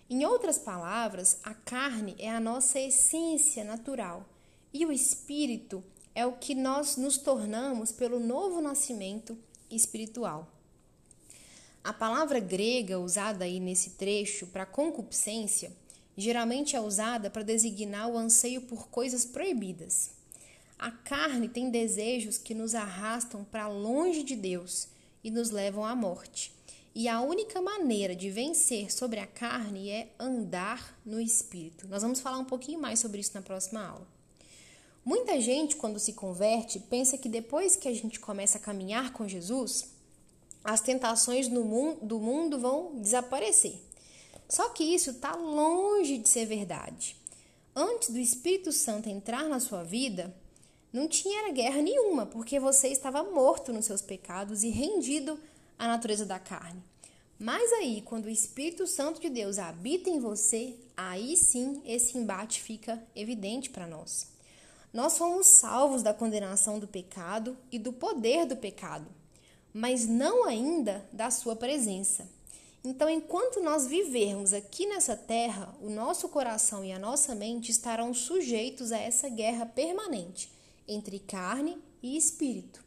Em 0.10 0.26
outras 0.26 0.58
palavras, 0.58 1.40
a 1.44 1.54
carne 1.54 2.16
é 2.18 2.30
a 2.30 2.40
nossa 2.40 2.80
essência 2.80 3.66
natural 3.66 4.26
e 4.74 4.86
o 4.86 4.92
espírito 4.92 5.84
é 6.16 6.26
o 6.26 6.34
que 6.34 6.56
nós 6.56 6.96
nos 6.96 7.18
tornamos 7.18 7.92
pelo 7.92 8.18
novo 8.18 8.62
nascimento 8.62 9.38
espiritual. 9.70 10.50
A 11.84 11.92
palavra 11.92 12.40
grega 12.40 12.98
usada 12.98 13.44
aí 13.44 13.60
nesse 13.60 13.92
trecho 13.92 14.48
para 14.48 14.66
concupiscência, 14.66 15.76
geralmente 16.16 16.76
é 16.76 16.80
usada 16.80 17.30
para 17.30 17.44
designar 17.44 18.10
o 18.10 18.18
anseio 18.18 18.62
por 18.62 18.88
coisas 18.88 19.26
proibidas. 19.26 20.12
A 20.80 20.90
carne 20.90 21.50
tem 21.50 21.70
desejos 21.70 22.38
que 22.38 22.54
nos 22.54 22.76
arrastam 22.76 23.44
para 23.44 23.68
longe 23.68 24.24
de 24.24 24.38
Deus 24.38 24.88
e 25.22 25.30
nos 25.30 25.50
levam 25.50 25.84
à 25.84 25.94
morte. 25.94 26.57
E 27.00 27.08
a 27.08 27.22
única 27.22 27.62
maneira 27.62 28.16
de 28.16 28.32
vencer 28.32 28.92
sobre 28.92 29.20
a 29.20 29.27
carne 29.27 29.92
é 29.92 30.10
andar 30.18 31.00
no 31.06 31.22
espírito. 31.22 31.88
Nós 31.88 32.01
vamos 32.01 32.20
falar 32.20 32.39
um 32.39 32.44
pouquinho 32.44 32.82
mais 32.82 32.98
sobre 32.98 33.22
isso 33.22 33.36
na 33.36 33.42
próxima 33.44 33.86
aula. 33.86 34.08
Muita 35.06 35.39
gente, 35.39 35.75
quando 35.75 36.00
se 36.00 36.13
converte, 36.13 36.80
pensa 36.80 37.16
que 37.16 37.30
depois 37.30 37.75
que 37.75 37.88
a 37.88 37.94
gente 37.94 38.20
começa 38.20 38.58
a 38.58 38.62
caminhar 38.62 39.13
com 39.13 39.27
Jesus, 39.27 39.92
as 40.63 40.82
tentações 40.82 41.48
do 41.48 41.63
mundo 41.63 42.58
vão 42.58 43.00
desaparecer. 43.00 43.80
Só 44.50 44.70
que 44.70 44.84
isso 44.84 45.12
está 45.12 45.36
longe 45.36 46.18
de 46.18 46.27
ser 46.27 46.48
verdade. 46.48 47.16
Antes 47.75 48.10
do 48.10 48.18
Espírito 48.18 48.72
Santo 48.72 49.08
entrar 49.08 49.44
na 49.44 49.60
sua 49.60 49.84
vida, 49.84 50.36
não 50.92 51.08
tinha 51.08 51.51
guerra 51.51 51.80
nenhuma, 51.80 52.25
porque 52.25 52.60
você 52.60 52.88
estava 52.88 53.22
morto 53.22 53.72
nos 53.72 53.86
seus 53.86 54.01
pecados 54.01 54.63
e 54.63 54.70
rendido 54.70 55.39
a 55.77 55.88
natureza 55.88 56.25
da 56.25 56.39
carne. 56.39 56.84
Mas 57.39 57.72
aí, 57.74 58.01
quando 58.01 58.25
o 58.25 58.29
Espírito 58.29 58.88
Santo 58.88 59.22
de 59.22 59.29
Deus 59.29 59.60
habita 59.60 60.10
em 60.10 60.19
você, 60.19 60.75
aí 60.96 61.38
sim 61.38 61.81
esse 61.86 62.17
embate 62.17 62.62
fica 62.62 63.01
evidente 63.15 63.69
para 63.69 63.86
nós. 63.86 64.27
Nós 64.91 65.17
fomos 65.17 65.46
salvos 65.46 66.01
da 66.01 66.13
condenação 66.13 66.79
do 66.79 66.88
pecado 66.88 67.55
e 67.72 67.77
do 67.77 67.93
poder 67.93 68.46
do 68.48 68.55
pecado, 68.55 69.05
mas 69.72 70.07
não 70.07 70.46
ainda 70.46 71.07
da 71.13 71.29
sua 71.29 71.55
presença. 71.55 72.27
Então, 72.84 73.10
enquanto 73.10 73.62
nós 73.62 73.86
vivermos 73.86 74.53
aqui 74.53 74.88
nessa 74.88 75.15
terra, 75.15 75.75
o 75.81 75.89
nosso 75.89 76.29
coração 76.29 76.84
e 76.84 76.91
a 76.91 76.98
nossa 76.98 77.36
mente 77.36 77.69
estarão 77.69 78.13
sujeitos 78.13 78.91
a 78.91 78.98
essa 78.98 79.29
guerra 79.29 79.65
permanente 79.65 80.50
entre 80.88 81.19
carne 81.19 81.77
e 82.01 82.15
espírito. 82.17 82.87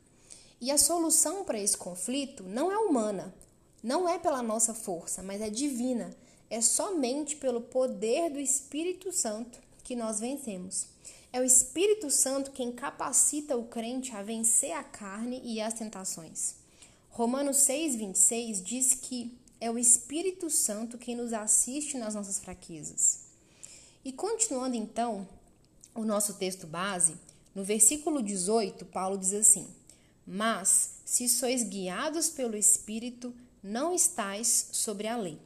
E 0.61 0.71
a 0.71 0.76
solução 0.76 1.45
para 1.45 1.59
esse 1.59 1.76
conflito 1.76 2.43
não 2.43 2.71
é 2.71 2.76
humana, 2.76 3.35
não 3.83 4.09
é 4.09 4.19
pela 4.19 4.43
nossa 4.43 4.75
força, 4.75 5.23
mas 5.23 5.40
é 5.40 5.49
divina. 5.49 6.14
É 6.50 6.61
somente 6.61 7.37
pelo 7.37 7.61
poder 7.61 8.31
do 8.31 8.40
Espírito 8.40 9.12
Santo 9.12 9.59
que 9.85 9.97
nós 9.97 10.21
vencemos. 10.21 10.87
É 11.33 11.40
o 11.40 11.45
Espírito 11.45 12.11
Santo 12.11 12.50
quem 12.50 12.73
capacita 12.73 13.57
o 13.57 13.64
crente 13.64 14.14
a 14.14 14.23
vencer 14.23 14.73
a 14.73 14.83
carne 14.83 15.40
e 15.45 15.61
as 15.61 15.75
tentações. 15.75 16.57
Romanos 17.11 17.59
6,26 17.59 18.62
diz 18.62 18.95
que 18.95 19.38
é 19.61 19.71
o 19.71 19.79
Espírito 19.79 20.50
Santo 20.50 20.99
quem 20.99 21.14
nos 21.14 21.33
assiste 21.33 21.97
nas 21.97 22.14
nossas 22.14 22.38
fraquezas. 22.38 23.21
E 24.05 24.12
continuando 24.12 24.76
então 24.76 25.26
o 25.95 26.05
nosso 26.05 26.35
texto 26.35 26.67
base, 26.67 27.14
no 27.55 27.62
versículo 27.62 28.23
18, 28.23 28.85
Paulo 28.87 29.17
diz 29.17 29.33
assim: 29.33 29.69
Mas 30.33 31.01
se 31.05 31.29
sois 31.29 31.65
guiados 31.65 32.31
pelo 32.31 32.57
Espírito, 32.57 33.35
não 33.61 33.93
estais 33.93 34.69
sobre 34.71 35.09
a 35.09 35.17
lei. 35.17 35.37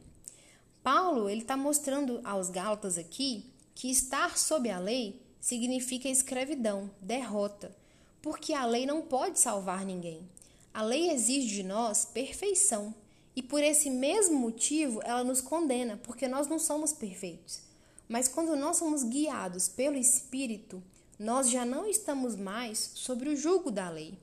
Paulo 0.83 1.31
ele 1.31 1.41
está 1.41 1.57
mostrando 1.57 2.21
aos 2.23 2.50
Gálatas 2.50 2.99
aqui 2.99 3.47
que 3.75 3.91
estar 3.91 4.37
sob 4.37 4.69
a 4.69 4.79
lei 4.79 5.23
significa 5.41 6.07
escravidão, 6.07 6.91
derrota, 7.00 7.75
porque 8.21 8.53
a 8.53 8.67
lei 8.67 8.85
não 8.85 9.00
pode 9.00 9.41
salvar 9.41 9.87
ninguém. 9.87 10.29
A 10.75 10.83
lei 10.83 11.09
exige 11.09 11.55
de 11.55 11.62
nós 11.62 12.05
perfeição 12.05 12.95
e 13.35 13.43
por 13.43 13.62
esse 13.62 13.88
mesmo 13.88 14.38
motivo 14.38 15.00
ela 15.03 15.25
nos 15.25 15.41
condena, 15.41 15.99
porque 16.03 16.29
nós 16.29 16.47
não 16.47 16.59
somos 16.59 16.93
perfeitos. 16.93 17.62
Mas 18.07 18.29
quando 18.29 18.55
nós 18.55 18.76
somos 18.76 19.03
guiados 19.03 19.67
pelo 19.67 19.97
Espírito, 19.97 20.83
nós 21.19 21.49
já 21.49 21.64
não 21.64 21.87
estamos 21.87 22.37
mais 22.37 22.90
sobre 22.94 23.31
o 23.31 23.37
jugo 23.37 23.70
da 23.70 23.88
lei. 23.88 24.18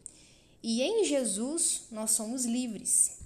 E 0.63 0.81
em 0.81 1.05
Jesus 1.05 1.83
nós 1.91 2.11
somos 2.11 2.45
livres. 2.45 3.17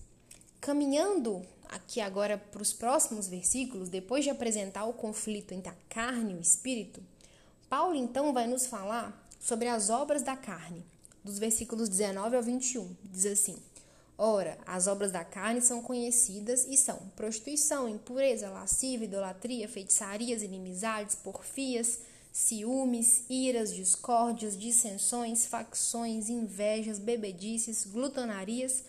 Caminhando 0.61 1.41
aqui 1.67 1.99
agora 1.99 2.37
para 2.37 2.61
os 2.61 2.71
próximos 2.71 3.27
versículos, 3.27 3.89
depois 3.89 4.23
de 4.23 4.29
apresentar 4.29 4.85
o 4.85 4.93
conflito 4.93 5.53
entre 5.53 5.69
a 5.69 5.75
carne 5.89 6.33
e 6.33 6.37
o 6.37 6.41
espírito, 6.41 7.03
Paulo 7.69 7.95
então 7.95 8.31
vai 8.31 8.47
nos 8.47 8.65
falar 8.67 9.27
sobre 9.39 9.67
as 9.67 9.89
obras 9.89 10.23
da 10.23 10.37
carne, 10.37 10.85
dos 11.23 11.37
versículos 11.37 11.89
19 11.89 12.35
ao 12.37 12.41
21. 12.41 12.95
Diz 13.03 13.25
assim: 13.25 13.57
Ora, 14.17 14.57
as 14.65 14.87
obras 14.87 15.11
da 15.11 15.25
carne 15.25 15.61
são 15.61 15.81
conhecidas 15.81 16.65
e 16.69 16.77
são 16.77 16.97
prostituição, 17.17 17.89
impureza, 17.89 18.49
lascívia, 18.49 19.05
idolatria, 19.05 19.67
feitiçarias, 19.67 20.41
inimizades, 20.41 21.15
porfias, 21.15 21.99
ciúmes, 22.35 23.23
iras, 23.29 23.73
discórdias, 23.73 24.57
dissensões, 24.57 25.45
facções, 25.45 26.27
invejas, 26.27 26.99
bebedices, 26.99 27.85
glutonarias 27.85 28.83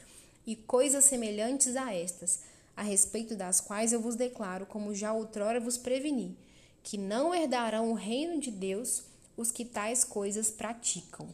e 0.45 0.57
coisas 0.57 1.05
semelhantes 1.05 1.77
a 1.77 1.95
estas, 1.95 2.41
a 2.77 2.83
respeito 2.83 3.37
das 3.37 3.61
quais 3.61 3.93
eu 3.93 4.01
vos 4.01 4.17
declaro, 4.17 4.67
como 4.67 4.93
já 4.93 5.13
outrora 5.13 5.61
vos 5.61 5.79
preveni, 5.79 6.37
que 6.83 6.99
não 6.99 7.33
herdarão 7.33 7.93
o 7.93 7.95
reino 7.95 8.41
de 8.41 8.51
Deus 8.51 9.05
os 9.37 9.53
que 9.53 9.65
tais 9.65 10.03
coisas 10.03 10.51
praticam. 10.51 11.33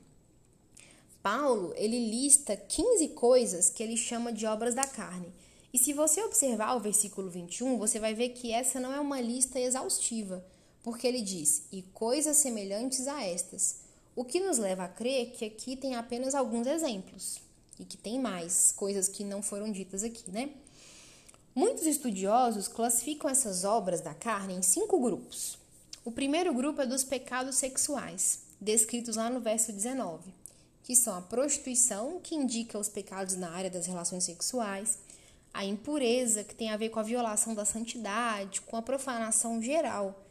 Paulo, 1.22 1.72
ele 1.76 2.10
lista 2.10 2.54
15 2.54 3.08
coisas 3.08 3.70
que 3.70 3.82
ele 3.82 3.96
chama 3.96 4.30
de 4.34 4.44
obras 4.44 4.74
da 4.74 4.84
carne. 4.86 5.32
E 5.72 5.78
se 5.78 5.94
você 5.94 6.22
observar 6.22 6.76
o 6.76 6.80
versículo 6.80 7.30
21, 7.30 7.78
você 7.78 7.98
vai 7.98 8.12
ver 8.12 8.30
que 8.30 8.52
essa 8.52 8.78
não 8.78 8.92
é 8.92 9.00
uma 9.00 9.18
lista 9.18 9.58
exaustiva 9.58 10.44
porque 10.82 11.06
ele 11.06 11.22
diz: 11.22 11.64
e 11.70 11.82
coisas 11.82 12.36
semelhantes 12.36 13.06
a 13.06 13.22
estas. 13.22 13.82
O 14.14 14.24
que 14.24 14.40
nos 14.40 14.58
leva 14.58 14.84
a 14.84 14.88
crer 14.88 15.30
que 15.30 15.44
aqui 15.44 15.74
tem 15.74 15.94
apenas 15.94 16.34
alguns 16.34 16.66
exemplos 16.66 17.40
e 17.78 17.84
que 17.84 17.96
tem 17.96 18.20
mais 18.20 18.70
coisas 18.72 19.08
que 19.08 19.24
não 19.24 19.42
foram 19.42 19.72
ditas 19.72 20.02
aqui, 20.02 20.30
né? 20.30 20.50
Muitos 21.54 21.86
estudiosos 21.86 22.68
classificam 22.68 23.30
essas 23.30 23.64
obras 23.64 24.00
da 24.00 24.14
carne 24.14 24.54
em 24.54 24.62
cinco 24.62 25.00
grupos. 25.00 25.58
O 26.04 26.10
primeiro 26.10 26.52
grupo 26.52 26.82
é 26.82 26.86
dos 26.86 27.04
pecados 27.04 27.56
sexuais, 27.56 28.40
descritos 28.60 29.16
lá 29.16 29.30
no 29.30 29.40
verso 29.40 29.72
19, 29.72 30.32
que 30.82 30.96
são 30.96 31.16
a 31.16 31.22
prostituição, 31.22 32.20
que 32.20 32.34
indica 32.34 32.78
os 32.78 32.88
pecados 32.88 33.34
na 33.36 33.50
área 33.50 33.70
das 33.70 33.86
relações 33.86 34.24
sexuais, 34.24 34.98
a 35.54 35.64
impureza, 35.64 36.44
que 36.44 36.54
tem 36.54 36.70
a 36.70 36.76
ver 36.76 36.88
com 36.88 36.98
a 36.98 37.04
violação 37.04 37.54
da 37.54 37.64
santidade, 37.64 38.62
com 38.62 38.76
a 38.76 38.82
profanação 38.82 39.62
geral 39.62 40.21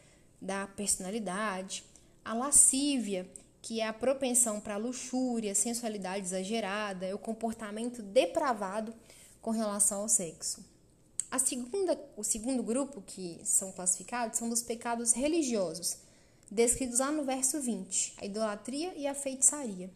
da 0.42 0.66
personalidade, 0.66 1.84
a 2.24 2.34
lascívia, 2.34 3.30
que 3.62 3.80
é 3.80 3.86
a 3.86 3.92
propensão 3.92 4.60
para 4.60 4.76
luxúria, 4.76 5.54
sensualidade 5.54 6.26
exagerada, 6.26 7.06
é 7.06 7.14
o 7.14 7.18
comportamento 7.18 8.02
depravado 8.02 8.92
com 9.40 9.52
relação 9.52 10.02
ao 10.02 10.08
sexo. 10.08 10.64
A 11.30 11.38
segunda, 11.38 11.98
o 12.16 12.24
segundo 12.24 12.62
grupo 12.62 13.00
que 13.00 13.40
são 13.44 13.70
classificados 13.72 14.38
são 14.38 14.48
dos 14.48 14.62
pecados 14.62 15.12
religiosos, 15.12 15.98
descritos 16.50 16.98
lá 16.98 17.10
no 17.10 17.24
verso 17.24 17.60
20, 17.60 18.14
a 18.20 18.26
idolatria 18.26 18.92
e 18.96 19.06
a 19.06 19.14
feitiçaria. 19.14 19.90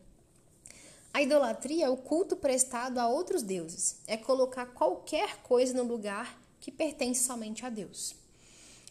A 1.13 1.23
idolatria 1.23 1.87
é 1.87 1.89
o 1.89 1.97
culto 1.97 2.37
prestado 2.37 2.99
a 2.99 3.09
outros 3.09 3.43
deuses, 3.43 3.97
é 4.07 4.17
colocar 4.17 4.67
qualquer 4.67 5.43
coisa 5.43 5.75
no 5.75 5.83
lugar 5.83 6.41
que 6.61 6.71
pertence 6.71 7.25
somente 7.25 7.67
a 7.67 7.69
Deus. 7.69 8.15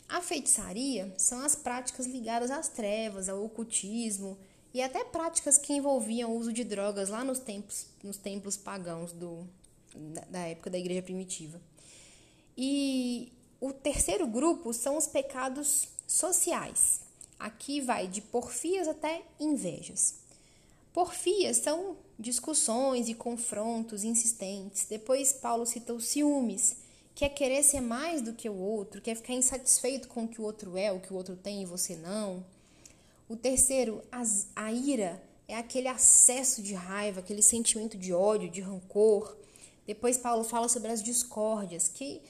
A 0.07 0.21
feitiçaria 0.21 1.13
são 1.17 1.39
as 1.39 1.55
práticas 1.55 2.05
ligadas 2.05 2.51
às 2.51 2.67
trevas, 2.67 3.27
ao 3.27 3.43
ocultismo 3.43 4.37
e 4.73 4.81
até 4.81 5.03
práticas 5.03 5.57
que 5.57 5.73
envolviam 5.73 6.31
o 6.31 6.37
uso 6.37 6.53
de 6.53 6.63
drogas 6.63 7.09
lá 7.09 7.23
nos 7.23 7.39
templos, 7.39 7.87
nos 8.03 8.17
templos 8.17 8.55
pagãos 8.55 9.11
do, 9.11 9.47
da 10.29 10.39
época 10.39 10.69
da 10.69 10.77
igreja 10.77 11.01
primitiva. 11.01 11.59
E 12.57 13.31
o 13.59 13.73
terceiro 13.73 14.27
grupo 14.27 14.73
são 14.73 14.97
os 14.97 15.07
pecados 15.07 15.87
sociais. 16.07 17.01
Aqui 17.39 17.81
vai 17.81 18.07
de 18.07 18.21
porfias 18.21 18.87
até 18.87 19.23
invejas. 19.39 20.15
Porfias 20.93 21.57
são 21.57 21.97
discussões 22.17 23.09
e 23.09 23.13
confrontos 23.13 24.03
insistentes. 24.03 24.85
Depois 24.85 25.33
Paulo 25.33 25.65
cita 25.65 25.93
os 25.93 26.05
ciúmes, 26.05 26.77
quer 27.15 27.29
querer 27.29 27.63
ser 27.63 27.79
mais 27.79 28.21
do 28.21 28.33
que 28.33 28.49
o 28.49 28.55
outro, 28.55 29.01
quer 29.01 29.15
ficar 29.15 29.33
insatisfeito 29.33 30.09
com 30.09 30.25
o 30.25 30.27
que 30.27 30.41
o 30.41 30.43
outro 30.43 30.77
é, 30.77 30.91
o 30.91 30.99
que 30.99 31.13
o 31.13 31.15
outro 31.15 31.37
tem 31.37 31.63
e 31.63 31.65
você 31.65 31.95
não. 31.95 32.45
O 33.29 33.37
terceiro, 33.37 34.03
a 34.55 34.71
ira, 34.71 35.23
é 35.47 35.55
aquele 35.55 35.87
acesso 35.87 36.61
de 36.61 36.73
raiva, 36.73 37.21
aquele 37.21 37.41
sentimento 37.41 37.97
de 37.97 38.13
ódio, 38.13 38.49
de 38.49 38.61
rancor. 38.61 39.35
Depois 39.87 40.17
Paulo 40.17 40.43
fala 40.43 40.67
sobre 40.67 40.91
as 40.91 41.01
discórdias, 41.01 41.87
que 41.87 42.21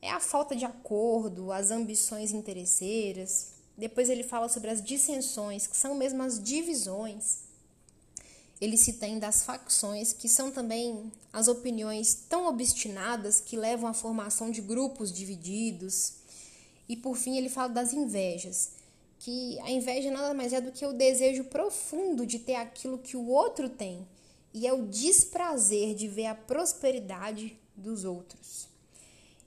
é 0.00 0.10
a 0.10 0.18
falta 0.18 0.56
de 0.56 0.64
acordo, 0.64 1.52
as 1.52 1.70
ambições 1.70 2.32
interesseiras. 2.32 3.52
Depois 3.76 4.08
ele 4.08 4.22
fala 4.22 4.48
sobre 4.48 4.70
as 4.70 4.82
dissensões, 4.82 5.66
que 5.66 5.76
são 5.76 5.94
mesmo 5.94 6.22
as 6.22 6.42
divisões 6.42 7.49
ele 8.60 8.76
se 8.76 8.94
tem 8.94 9.18
das 9.18 9.42
facções, 9.42 10.12
que 10.12 10.28
são 10.28 10.50
também 10.50 11.10
as 11.32 11.48
opiniões 11.48 12.14
tão 12.28 12.46
obstinadas 12.46 13.40
que 13.40 13.56
levam 13.56 13.88
à 13.88 13.94
formação 13.94 14.50
de 14.50 14.60
grupos 14.60 15.12
divididos. 15.12 16.14
E 16.88 16.96
por 16.96 17.16
fim, 17.16 17.38
ele 17.38 17.48
fala 17.48 17.70
das 17.70 17.92
invejas, 17.92 18.72
que 19.18 19.58
a 19.60 19.70
inveja 19.70 20.10
nada 20.10 20.34
mais 20.34 20.52
é 20.52 20.60
do 20.60 20.72
que 20.72 20.84
o 20.84 20.92
desejo 20.92 21.44
profundo 21.44 22.26
de 22.26 22.38
ter 22.38 22.56
aquilo 22.56 22.98
que 22.98 23.16
o 23.16 23.28
outro 23.28 23.68
tem, 23.68 24.06
e 24.52 24.66
é 24.66 24.72
o 24.72 24.86
desprazer 24.86 25.94
de 25.94 26.08
ver 26.08 26.26
a 26.26 26.34
prosperidade 26.34 27.56
dos 27.76 28.04
outros. 28.04 28.68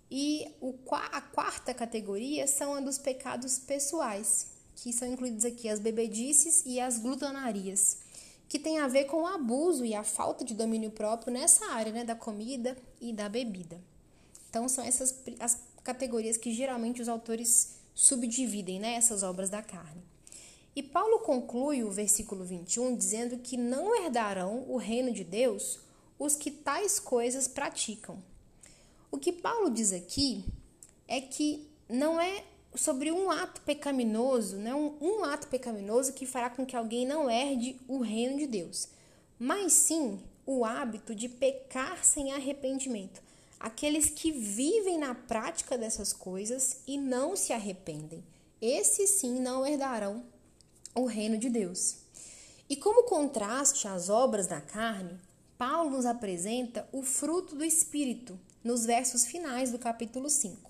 E 0.09 0.47
a 0.91 1.21
quarta 1.21 1.73
categoria 1.73 2.47
são 2.47 2.75
a 2.75 2.79
dos 2.79 2.97
pecados 2.97 3.59
pessoais, 3.59 4.47
que 4.75 4.93
são 4.93 5.07
incluídos 5.07 5.43
aqui 5.43 5.67
as 5.67 5.79
bebedices 5.79 6.63
e 6.65 6.79
as 6.79 6.97
glutonarias, 6.99 7.97
que 8.47 8.59
tem 8.59 8.79
a 8.79 8.87
ver 8.87 9.05
com 9.05 9.23
o 9.23 9.27
abuso 9.27 9.85
e 9.85 9.95
a 9.95 10.03
falta 10.03 10.43
de 10.45 10.53
domínio 10.53 10.91
próprio 10.91 11.33
nessa 11.33 11.65
área 11.67 11.91
né, 11.91 12.03
da 12.03 12.15
comida 12.15 12.77
e 13.01 13.11
da 13.11 13.27
bebida. 13.27 13.81
Então, 14.49 14.69
são 14.69 14.83
essas 14.83 15.15
as 15.39 15.59
categorias 15.83 16.37
que 16.37 16.53
geralmente 16.53 17.01
os 17.01 17.09
autores 17.09 17.75
subdividem 17.93 18.79
né, 18.79 18.93
essas 18.93 19.23
obras 19.23 19.49
da 19.49 19.61
carne. 19.61 20.03
E 20.75 20.81
Paulo 20.81 21.19
conclui 21.19 21.83
o 21.83 21.91
versículo 21.91 22.43
21 22.43 22.95
dizendo 22.95 23.37
que 23.37 23.57
não 23.57 23.95
herdarão 23.95 24.65
o 24.67 24.77
reino 24.77 25.11
de 25.11 25.23
Deus 25.23 25.79
os 26.17 26.35
que 26.35 26.49
tais 26.49 26.99
coisas 26.99 27.47
praticam. 27.47 28.17
O 29.11 29.17
que 29.17 29.31
Paulo 29.31 29.69
diz 29.69 29.91
aqui 29.91 30.45
é 31.07 31.21
que 31.21 31.67
não 31.87 32.19
é 32.19 32.43
sobre 32.75 33.11
um 33.11 33.29
ato 33.29 33.61
pecaminoso, 33.61 34.57
não 34.57 34.71
é 34.71 34.75
um, 34.75 34.97
um 35.01 35.23
ato 35.23 35.47
pecaminoso 35.47 36.13
que 36.13 36.25
fará 36.25 36.49
com 36.49 36.65
que 36.65 36.75
alguém 36.75 37.05
não 37.05 37.29
herde 37.29 37.79
o 37.87 37.99
reino 37.99 38.37
de 38.37 38.47
Deus, 38.47 38.87
mas 39.39 39.73
sim 39.73 40.19
o 40.45 40.65
hábito 40.65 41.15
de 41.15 41.29
pecar 41.29 42.03
sem 42.03 42.33
arrependimento 42.33 43.21
aqueles 43.63 44.09
que 44.09 44.29
vivem 44.29 44.97
na 44.97 45.15
prática 45.15 45.77
dessas 45.77 46.11
coisas 46.11 46.81
e 46.85 46.97
não 46.97 47.33
se 47.33 47.53
arrependem. 47.53 48.21
Esses 48.61 49.11
sim 49.11 49.39
não 49.39 49.65
herdarão 49.65 50.21
o 50.93 51.05
reino 51.05 51.37
de 51.37 51.49
Deus. 51.49 51.95
E 52.69 52.75
como 52.75 53.03
contraste 53.03 53.87
às 53.87 54.09
obras 54.09 54.47
da 54.47 54.59
carne, 54.59 55.17
Paulo 55.57 55.91
nos 55.91 56.05
apresenta 56.05 56.85
o 56.91 57.01
fruto 57.01 57.55
do 57.55 57.63
Espírito 57.63 58.37
nos 58.61 58.85
versos 58.85 59.25
finais 59.25 59.71
do 59.71 59.79
capítulo 59.79 60.29
5, 60.29 60.69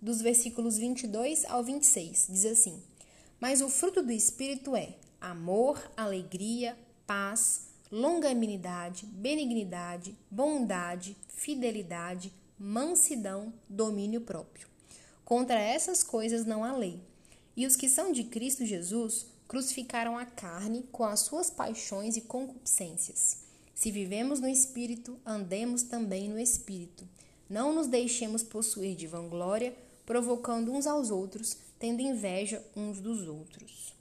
dos 0.00 0.20
versículos 0.20 0.78
22 0.78 1.44
ao 1.46 1.62
26. 1.62 2.26
Diz 2.30 2.44
assim: 2.44 2.82
Mas 3.40 3.60
o 3.60 3.68
fruto 3.68 4.02
do 4.02 4.12
Espírito 4.12 4.74
é 4.76 4.94
amor, 5.20 5.80
alegria, 5.96 6.78
paz, 7.06 7.68
longanimidade, 7.90 9.06
benignidade, 9.06 10.16
bondade, 10.30 11.16
fidelidade, 11.28 12.32
mansidão, 12.58 13.52
domínio 13.68 14.20
próprio. 14.20 14.68
Contra 15.24 15.58
essas 15.58 16.02
coisas 16.02 16.44
não 16.44 16.64
há 16.64 16.76
lei. 16.76 17.00
E 17.56 17.66
os 17.66 17.76
que 17.76 17.88
são 17.88 18.12
de 18.12 18.24
Cristo 18.24 18.64
Jesus 18.64 19.26
crucificaram 19.48 20.16
a 20.16 20.24
carne 20.24 20.84
com 20.92 21.04
as 21.04 21.20
suas 21.20 21.50
paixões 21.50 22.16
e 22.16 22.20
concupiscências. 22.20 23.38
Se 23.74 23.90
vivemos 23.90 24.40
no 24.40 24.48
Espírito, 24.48 25.18
andemos 25.24 25.82
também 25.82 26.28
no 26.28 26.38
Espírito. 26.38 27.08
Não 27.48 27.72
nos 27.72 27.86
deixemos 27.86 28.42
possuir 28.42 28.94
de 28.94 29.06
vanglória, 29.06 29.74
provocando 30.08 30.72
uns 30.72 30.86
aos 30.86 31.10
outros, 31.10 31.58
tendo 31.78 32.00
inveja 32.00 32.64
uns 32.74 32.98
dos 32.98 33.28
outros. 33.28 33.94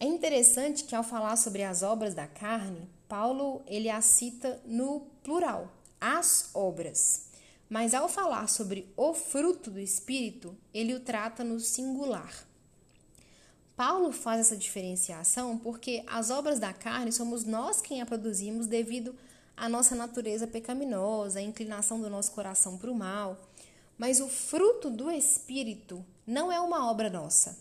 É 0.00 0.04
interessante 0.04 0.82
que 0.82 0.96
ao 0.96 1.04
falar 1.04 1.36
sobre 1.36 1.62
as 1.62 1.84
obras 1.84 2.12
da 2.12 2.26
carne, 2.26 2.88
Paulo 3.08 3.62
ele 3.68 3.88
a 3.88 4.00
cita 4.00 4.60
no 4.66 5.06
plural, 5.22 5.72
as 6.00 6.50
obras. 6.52 7.26
Mas 7.70 7.94
ao 7.94 8.08
falar 8.08 8.48
sobre 8.48 8.92
o 8.96 9.14
fruto 9.14 9.70
do 9.70 9.78
espírito, 9.78 10.56
ele 10.74 10.92
o 10.92 10.98
trata 10.98 11.44
no 11.44 11.60
singular. 11.60 12.44
Paulo 13.76 14.10
faz 14.10 14.40
essa 14.40 14.56
diferenciação 14.56 15.56
porque 15.56 16.02
as 16.08 16.30
obras 16.30 16.58
da 16.58 16.72
carne 16.72 17.12
somos 17.12 17.44
nós 17.44 17.80
quem 17.80 18.02
a 18.02 18.06
produzimos 18.06 18.66
devido 18.66 19.14
à 19.56 19.68
nossa 19.68 19.94
natureza 19.94 20.48
pecaminosa, 20.48 21.38
à 21.38 21.42
inclinação 21.42 22.00
do 22.00 22.10
nosso 22.10 22.32
coração 22.32 22.76
para 22.76 22.90
o 22.90 22.94
mal. 22.94 23.38
Mas 24.02 24.20
o 24.20 24.26
fruto 24.28 24.90
do 24.90 25.10
espírito 25.10 26.04
não 26.26 26.50
é 26.50 26.60
uma 26.60 26.90
obra 26.90 27.08
nossa 27.08 27.56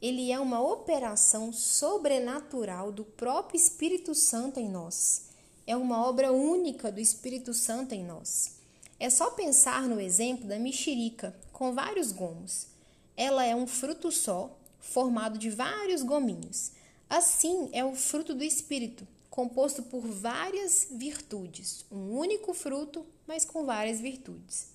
ele 0.00 0.32
é 0.32 0.40
uma 0.40 0.62
operação 0.62 1.52
sobrenatural 1.52 2.90
do 2.90 3.04
próprio 3.04 3.58
Espírito 3.58 4.14
Santo 4.14 4.58
em 4.58 4.68
nós. 4.68 5.26
É 5.66 5.76
uma 5.76 6.06
obra 6.06 6.32
única 6.32 6.90
do 6.90 6.98
Espírito 6.98 7.52
Santo 7.52 7.94
em 7.94 8.02
nós. 8.02 8.60
É 8.98 9.10
só 9.10 9.30
pensar 9.32 9.82
no 9.82 10.00
exemplo 10.00 10.48
da 10.48 10.58
mexerica, 10.58 11.36
com 11.52 11.74
vários 11.74 12.12
gomos. 12.12 12.66
Ela 13.14 13.44
é 13.44 13.54
um 13.54 13.66
fruto 13.66 14.10
só, 14.10 14.58
formado 14.78 15.38
de 15.38 15.50
vários 15.50 16.02
gominhos. 16.02 16.72
Assim 17.08 17.68
é 17.72 17.84
o 17.84 17.94
fruto 17.94 18.34
do 18.34 18.42
Espírito, 18.42 19.06
composto 19.28 19.82
por 19.82 20.00
várias 20.00 20.86
virtudes. 20.90 21.84
Um 21.92 22.16
único 22.16 22.54
fruto, 22.54 23.04
mas 23.26 23.44
com 23.44 23.66
várias 23.66 24.00
virtudes. 24.00 24.69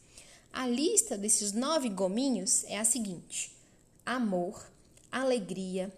A 0.57 0.65
lista 0.65 1.17
desses 1.17 1.51
nove 1.51 1.89
gominhos 1.89 2.63
é 2.69 2.79
a 2.79 2.85
seguinte: 2.85 3.51
amor, 4.05 4.71
alegria, 5.11 5.93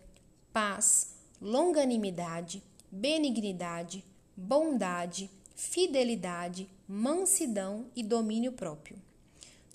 paz, 0.51 1.13
longanimidade, 1.39 2.63
benignidade, 2.91 4.03
bondade, 4.35 5.29
fidelidade, 5.55 6.67
mansidão 6.87 7.85
e 7.95 8.01
domínio 8.01 8.51
próprio. 8.51 8.99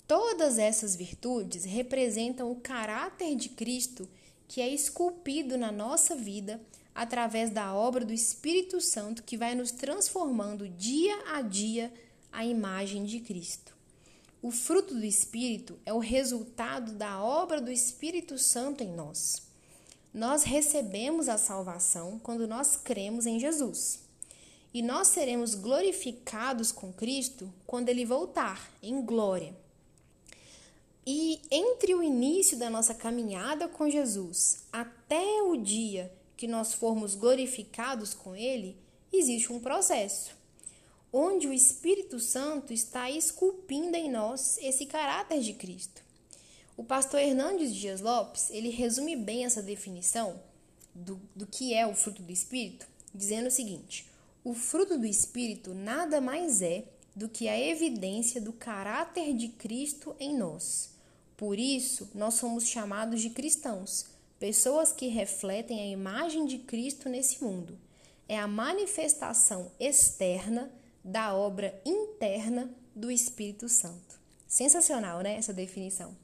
Todas 0.05 0.57
essas 0.57 0.97
virtudes 0.97 1.63
representam 1.63 2.51
o 2.51 2.57
caráter 2.57 3.37
de 3.37 3.47
Cristo 3.47 4.05
que 4.49 4.59
é 4.59 4.67
esculpido 4.67 5.57
na 5.57 5.71
nossa 5.71 6.13
vida 6.13 6.59
através 6.93 7.49
da 7.51 7.73
obra 7.73 8.03
do 8.03 8.11
Espírito 8.11 8.81
Santo 8.81 9.23
que 9.23 9.37
vai 9.37 9.55
nos 9.55 9.71
transformando 9.71 10.67
dia 10.67 11.15
a 11.33 11.41
dia 11.41 11.91
à 12.33 12.45
imagem 12.45 13.05
de 13.05 13.21
Cristo. 13.21 13.73
O 14.43 14.51
fruto 14.51 14.93
do 14.93 15.05
Espírito 15.05 15.79
é 15.85 15.93
o 15.93 15.99
resultado 15.99 16.91
da 16.91 17.23
obra 17.23 17.61
do 17.61 17.71
Espírito 17.71 18.37
Santo 18.37 18.83
em 18.83 18.91
nós. 18.91 19.41
Nós 20.13 20.43
recebemos 20.43 21.29
a 21.29 21.37
salvação 21.37 22.19
quando 22.21 22.45
nós 22.45 22.75
cremos 22.75 23.25
em 23.25 23.39
Jesus. 23.39 24.01
E 24.73 24.81
nós 24.81 25.07
seremos 25.07 25.55
glorificados 25.55 26.73
com 26.73 26.91
Cristo 26.91 27.53
quando 27.65 27.87
ele 27.87 28.03
voltar 28.03 28.69
em 28.81 29.01
glória. 29.01 29.55
E 31.07 31.39
entre 31.49 31.95
o 31.95 32.03
início 32.03 32.57
da 32.57 32.69
nossa 32.69 32.93
caminhada 32.93 33.69
com 33.69 33.89
Jesus 33.89 34.65
até 34.73 35.41
o 35.41 35.55
dia 35.55 36.13
que 36.35 36.49
nós 36.49 36.73
formos 36.73 37.15
glorificados 37.15 38.13
com 38.13 38.35
ele, 38.35 38.75
existe 39.09 39.53
um 39.53 39.59
processo 39.61 40.42
onde 41.15 41.47
o 41.47 41.53
Espírito 41.53 42.19
Santo 42.19 42.73
está 42.73 43.11
esculpindo 43.11 43.95
em 43.95 44.09
nós 44.09 44.57
esse 44.57 44.87
caráter 44.87 45.41
de 45.41 45.53
Cristo. 45.53 46.01
O 46.75 46.83
pastor 46.83 47.19
Hernandes 47.19 47.73
Dias 47.75 48.01
Lopes, 48.01 48.49
ele 48.49 48.69
resume 48.69 49.15
bem 49.15 49.45
essa 49.45 49.61
definição 49.61 50.41
do, 50.95 51.21
do 51.35 51.45
que 51.45 51.75
é 51.75 51.85
o 51.85 51.93
fruto 51.93 52.23
do 52.23 52.31
Espírito, 52.31 52.87
dizendo 53.13 53.47
o 53.47 53.51
seguinte: 53.51 54.07
o 54.43 54.55
fruto 54.55 54.97
do 54.97 55.05
Espírito 55.05 55.75
nada 55.75 56.19
mais 56.19 56.63
é 56.63 56.85
do 57.15 57.29
que 57.29 57.47
a 57.47 57.59
evidência 57.59 58.41
do 58.41 58.51
caráter 58.51 59.35
de 59.35 59.49
Cristo 59.49 60.15
em 60.19 60.35
nós. 60.35 60.89
Por 61.37 61.59
isso, 61.59 62.09
nós 62.15 62.33
somos 62.35 62.67
chamados 62.67 63.21
de 63.21 63.29
cristãos, 63.29 64.07
pessoas 64.39 64.91
que 64.91 65.07
refletem 65.07 65.79
a 65.79 65.85
imagem 65.85 66.47
de 66.47 66.57
Cristo 66.57 67.07
nesse 67.07 67.43
mundo. 67.43 67.77
É 68.27 68.39
a 68.39 68.47
manifestação 68.47 69.71
externa 69.79 70.71
da 71.03 71.35
obra 71.35 71.79
interna 71.85 72.69
do 72.95 73.11
Espírito 73.11 73.67
Santo. 73.67 74.19
Sensacional, 74.47 75.21
né, 75.21 75.35
essa 75.35 75.51
definição. 75.51 76.15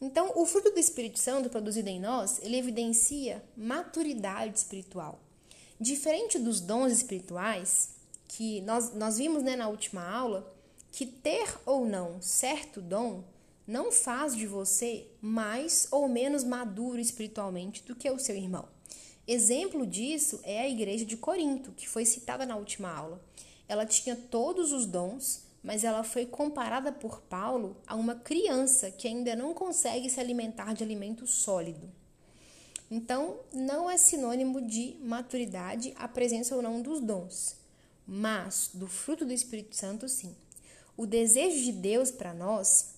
Então, 0.00 0.32
o 0.36 0.46
fruto 0.46 0.70
do 0.70 0.78
Espírito 0.78 1.18
Santo 1.18 1.50
produzido 1.50 1.88
em 1.88 2.00
nós, 2.00 2.38
ele 2.42 2.56
evidencia 2.56 3.42
maturidade 3.56 4.58
espiritual. 4.58 5.20
Diferente 5.80 6.38
dos 6.38 6.60
dons 6.60 6.92
espirituais, 6.92 7.90
que 8.28 8.60
nós, 8.62 8.92
nós 8.94 9.18
vimos 9.18 9.42
né, 9.42 9.56
na 9.56 9.68
última 9.68 10.02
aula, 10.08 10.52
que 10.92 11.06
ter 11.06 11.58
ou 11.66 11.84
não 11.84 12.20
certo 12.22 12.80
dom 12.80 13.24
não 13.66 13.90
faz 13.90 14.36
de 14.36 14.46
você 14.46 15.06
mais 15.20 15.88
ou 15.90 16.08
menos 16.08 16.44
maduro 16.44 17.00
espiritualmente 17.00 17.82
do 17.82 17.96
que 17.96 18.08
o 18.10 18.18
seu 18.18 18.36
irmão. 18.36 18.68
Exemplo 19.26 19.84
disso 19.86 20.40
é 20.44 20.60
a 20.60 20.68
igreja 20.68 21.04
de 21.04 21.16
Corinto, 21.16 21.72
que 21.72 21.88
foi 21.88 22.04
citada 22.04 22.46
na 22.46 22.54
última 22.56 22.90
aula. 22.90 23.20
Ela 23.68 23.84
tinha 23.84 24.14
todos 24.14 24.72
os 24.72 24.86
dons, 24.86 25.42
mas 25.62 25.82
ela 25.82 26.04
foi 26.04 26.24
comparada 26.24 26.92
por 26.92 27.20
Paulo 27.22 27.76
a 27.86 27.94
uma 27.96 28.14
criança 28.14 28.90
que 28.90 29.08
ainda 29.08 29.34
não 29.34 29.52
consegue 29.52 30.08
se 30.08 30.20
alimentar 30.20 30.74
de 30.74 30.84
alimento 30.84 31.26
sólido. 31.26 31.90
Então, 32.88 33.40
não 33.52 33.90
é 33.90 33.96
sinônimo 33.96 34.62
de 34.62 34.96
maturidade 35.00 35.92
a 35.96 36.06
presença 36.06 36.54
ou 36.54 36.62
não 36.62 36.80
dos 36.80 37.00
dons, 37.00 37.56
mas 38.06 38.70
do 38.72 38.86
fruto 38.86 39.24
do 39.24 39.32
Espírito 39.32 39.74
Santo, 39.74 40.08
sim. 40.08 40.34
O 40.96 41.04
desejo 41.04 41.64
de 41.64 41.72
Deus 41.72 42.12
para 42.12 42.32
nós 42.32 42.94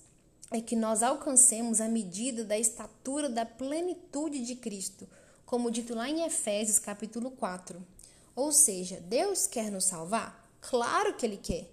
é 0.50 0.60
que 0.60 0.76
nós 0.76 1.02
alcancemos 1.02 1.80
a 1.80 1.88
medida 1.88 2.44
da 2.44 2.58
estatura 2.58 3.28
da 3.28 3.46
plenitude 3.46 4.44
de 4.44 4.54
Cristo, 4.54 5.08
como 5.46 5.70
dito 5.70 5.94
lá 5.94 6.08
em 6.08 6.24
Efésios 6.24 6.78
capítulo 6.78 7.30
4. 7.30 7.82
Ou 8.36 8.52
seja, 8.52 9.00
Deus 9.00 9.46
quer 9.46 9.70
nos 9.72 9.84
salvar? 9.84 10.47
Claro 10.68 11.14
que 11.14 11.24
Ele 11.24 11.38
quer. 11.38 11.66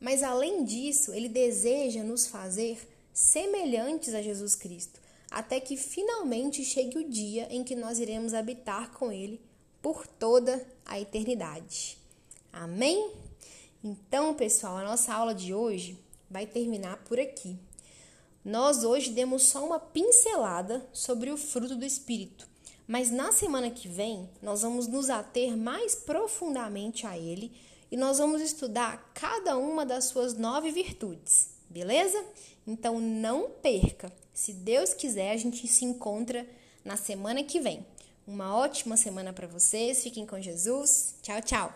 Mas 0.00 0.24
além 0.24 0.64
disso, 0.64 1.14
Ele 1.14 1.28
deseja 1.28 2.02
nos 2.02 2.26
fazer 2.26 2.80
semelhantes 3.12 4.12
a 4.12 4.20
Jesus 4.20 4.56
Cristo, 4.56 5.00
até 5.30 5.60
que 5.60 5.76
finalmente 5.76 6.64
chegue 6.64 6.98
o 6.98 7.08
dia 7.08 7.46
em 7.48 7.62
que 7.62 7.76
nós 7.76 8.00
iremos 8.00 8.34
habitar 8.34 8.90
com 8.90 9.12
Ele 9.12 9.40
por 9.80 10.04
toda 10.04 10.66
a 10.84 10.98
eternidade. 10.98 11.96
Amém? 12.52 13.12
Então, 13.84 14.34
pessoal, 14.34 14.78
a 14.78 14.84
nossa 14.84 15.14
aula 15.14 15.32
de 15.32 15.54
hoje 15.54 15.96
vai 16.28 16.44
terminar 16.44 16.96
por 17.04 17.20
aqui. 17.20 17.56
Nós 18.44 18.82
hoje 18.82 19.12
demos 19.12 19.44
só 19.44 19.64
uma 19.64 19.78
pincelada 19.78 20.84
sobre 20.92 21.30
o 21.30 21.36
fruto 21.36 21.76
do 21.76 21.84
Espírito, 21.84 22.48
mas 22.88 23.12
na 23.12 23.30
semana 23.30 23.70
que 23.70 23.86
vem 23.86 24.28
nós 24.42 24.62
vamos 24.62 24.88
nos 24.88 25.08
ater 25.08 25.56
mais 25.56 25.94
profundamente 25.94 27.06
a 27.06 27.16
ele 27.16 27.52
e 27.90 27.96
nós 27.96 28.18
vamos 28.18 28.40
estudar 28.40 29.12
cada 29.14 29.56
uma 29.56 29.84
das 29.84 30.04
suas 30.04 30.34
nove 30.34 30.70
virtudes, 30.70 31.50
beleza? 31.68 32.24
Então 32.66 33.00
não 33.00 33.50
perca! 33.50 34.12
Se 34.32 34.52
Deus 34.52 34.94
quiser, 34.94 35.32
a 35.32 35.36
gente 35.36 35.66
se 35.66 35.84
encontra 35.84 36.46
na 36.84 36.96
semana 36.96 37.42
que 37.42 37.60
vem. 37.60 37.84
Uma 38.26 38.56
ótima 38.56 38.96
semana 38.96 39.32
para 39.32 39.46
vocês, 39.46 40.02
fiquem 40.02 40.24
com 40.24 40.40
Jesus. 40.40 41.16
Tchau, 41.22 41.42
tchau! 41.42 41.74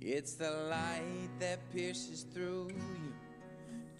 It's 0.00 0.34
the 0.34 0.50
light 0.50 1.30
that 1.38 1.60
pierces 1.72 2.24
through 2.24 2.70
you. 2.70 3.12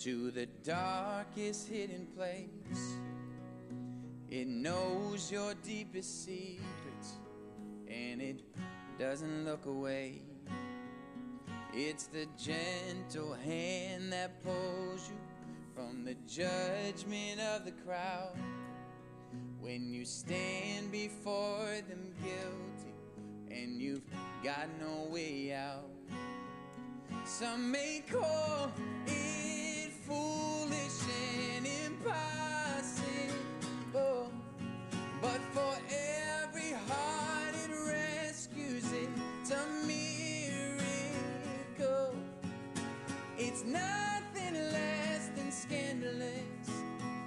to 0.03 0.33
the 0.33 0.47
darkest 0.65 1.69
hidden 1.69 2.09
place. 2.17 2.97
It 4.29 4.49
knows 4.49 5.31
your 5.31 5.55
deepest 5.63 6.25
secrets 6.25 7.21
and 7.87 8.21
it 8.21 8.43
doesn't 8.99 9.45
look 9.45 9.67
away. 9.67 10.23
It's 11.75 12.07
the 12.07 12.27
gentle 12.37 13.33
hand 13.33 14.13
that 14.13 14.45
pulls 14.45 15.09
you 15.09 15.17
from 15.75 16.05
the 16.05 16.15
judgment 16.29 17.41
of 17.41 17.65
the 17.65 17.73
crowd. 17.73 18.37
When 19.59 19.91
you 19.91 20.05
stand 20.05 20.93
before 20.93 21.71
them 21.89 22.13
guilty 22.23 22.93
and 23.51 23.81
you've 23.81 24.05
got 24.45 24.69
no 24.79 25.09
way 25.11 25.55
out, 25.55 25.89
some 27.25 27.71
may 27.71 28.03
call 28.07 28.71
it 29.07 29.93
foolish 30.07 30.52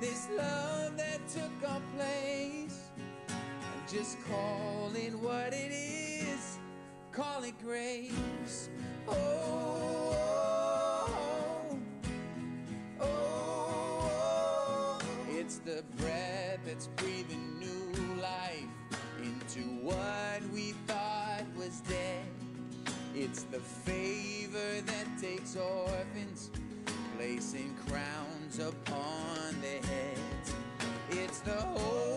This 0.02 0.28
love 0.36 0.98
that 0.98 1.26
took 1.30 1.70
our 1.70 1.82
place. 1.98 2.92
I'm 3.30 3.84
just 3.90 4.18
call 4.30 4.92
it 4.94 5.14
what 5.16 5.54
it 5.54 5.72
is. 5.72 6.60
Call 7.14 7.44
it 7.44 7.54
grace. 7.64 8.70
Oh, 9.08 9.14
oh. 11.08 11.80
Oh, 13.00 13.06
oh, 14.12 15.00
it's 15.30 15.60
the 15.60 15.84
breath 15.98 16.60
that's 16.66 16.88
breathing 16.98 17.60
new 17.60 18.22
life 18.22 19.00
into 19.24 19.62
what 19.82 20.42
we 20.54 20.74
thought 20.88 21.46
was 21.58 21.82
dead. 21.82 22.26
It's 23.16 23.44
the 23.44 23.60
favor 23.60 24.82
that 24.82 25.08
takes 25.22 25.56
orphans, 25.56 26.52
placing 27.18 27.74
crowns 27.88 28.60
upon 28.60 29.56
their 29.62 29.82
heads. 29.82 30.54
It's 31.12 31.40
the 31.40 31.54
hope 31.54 32.15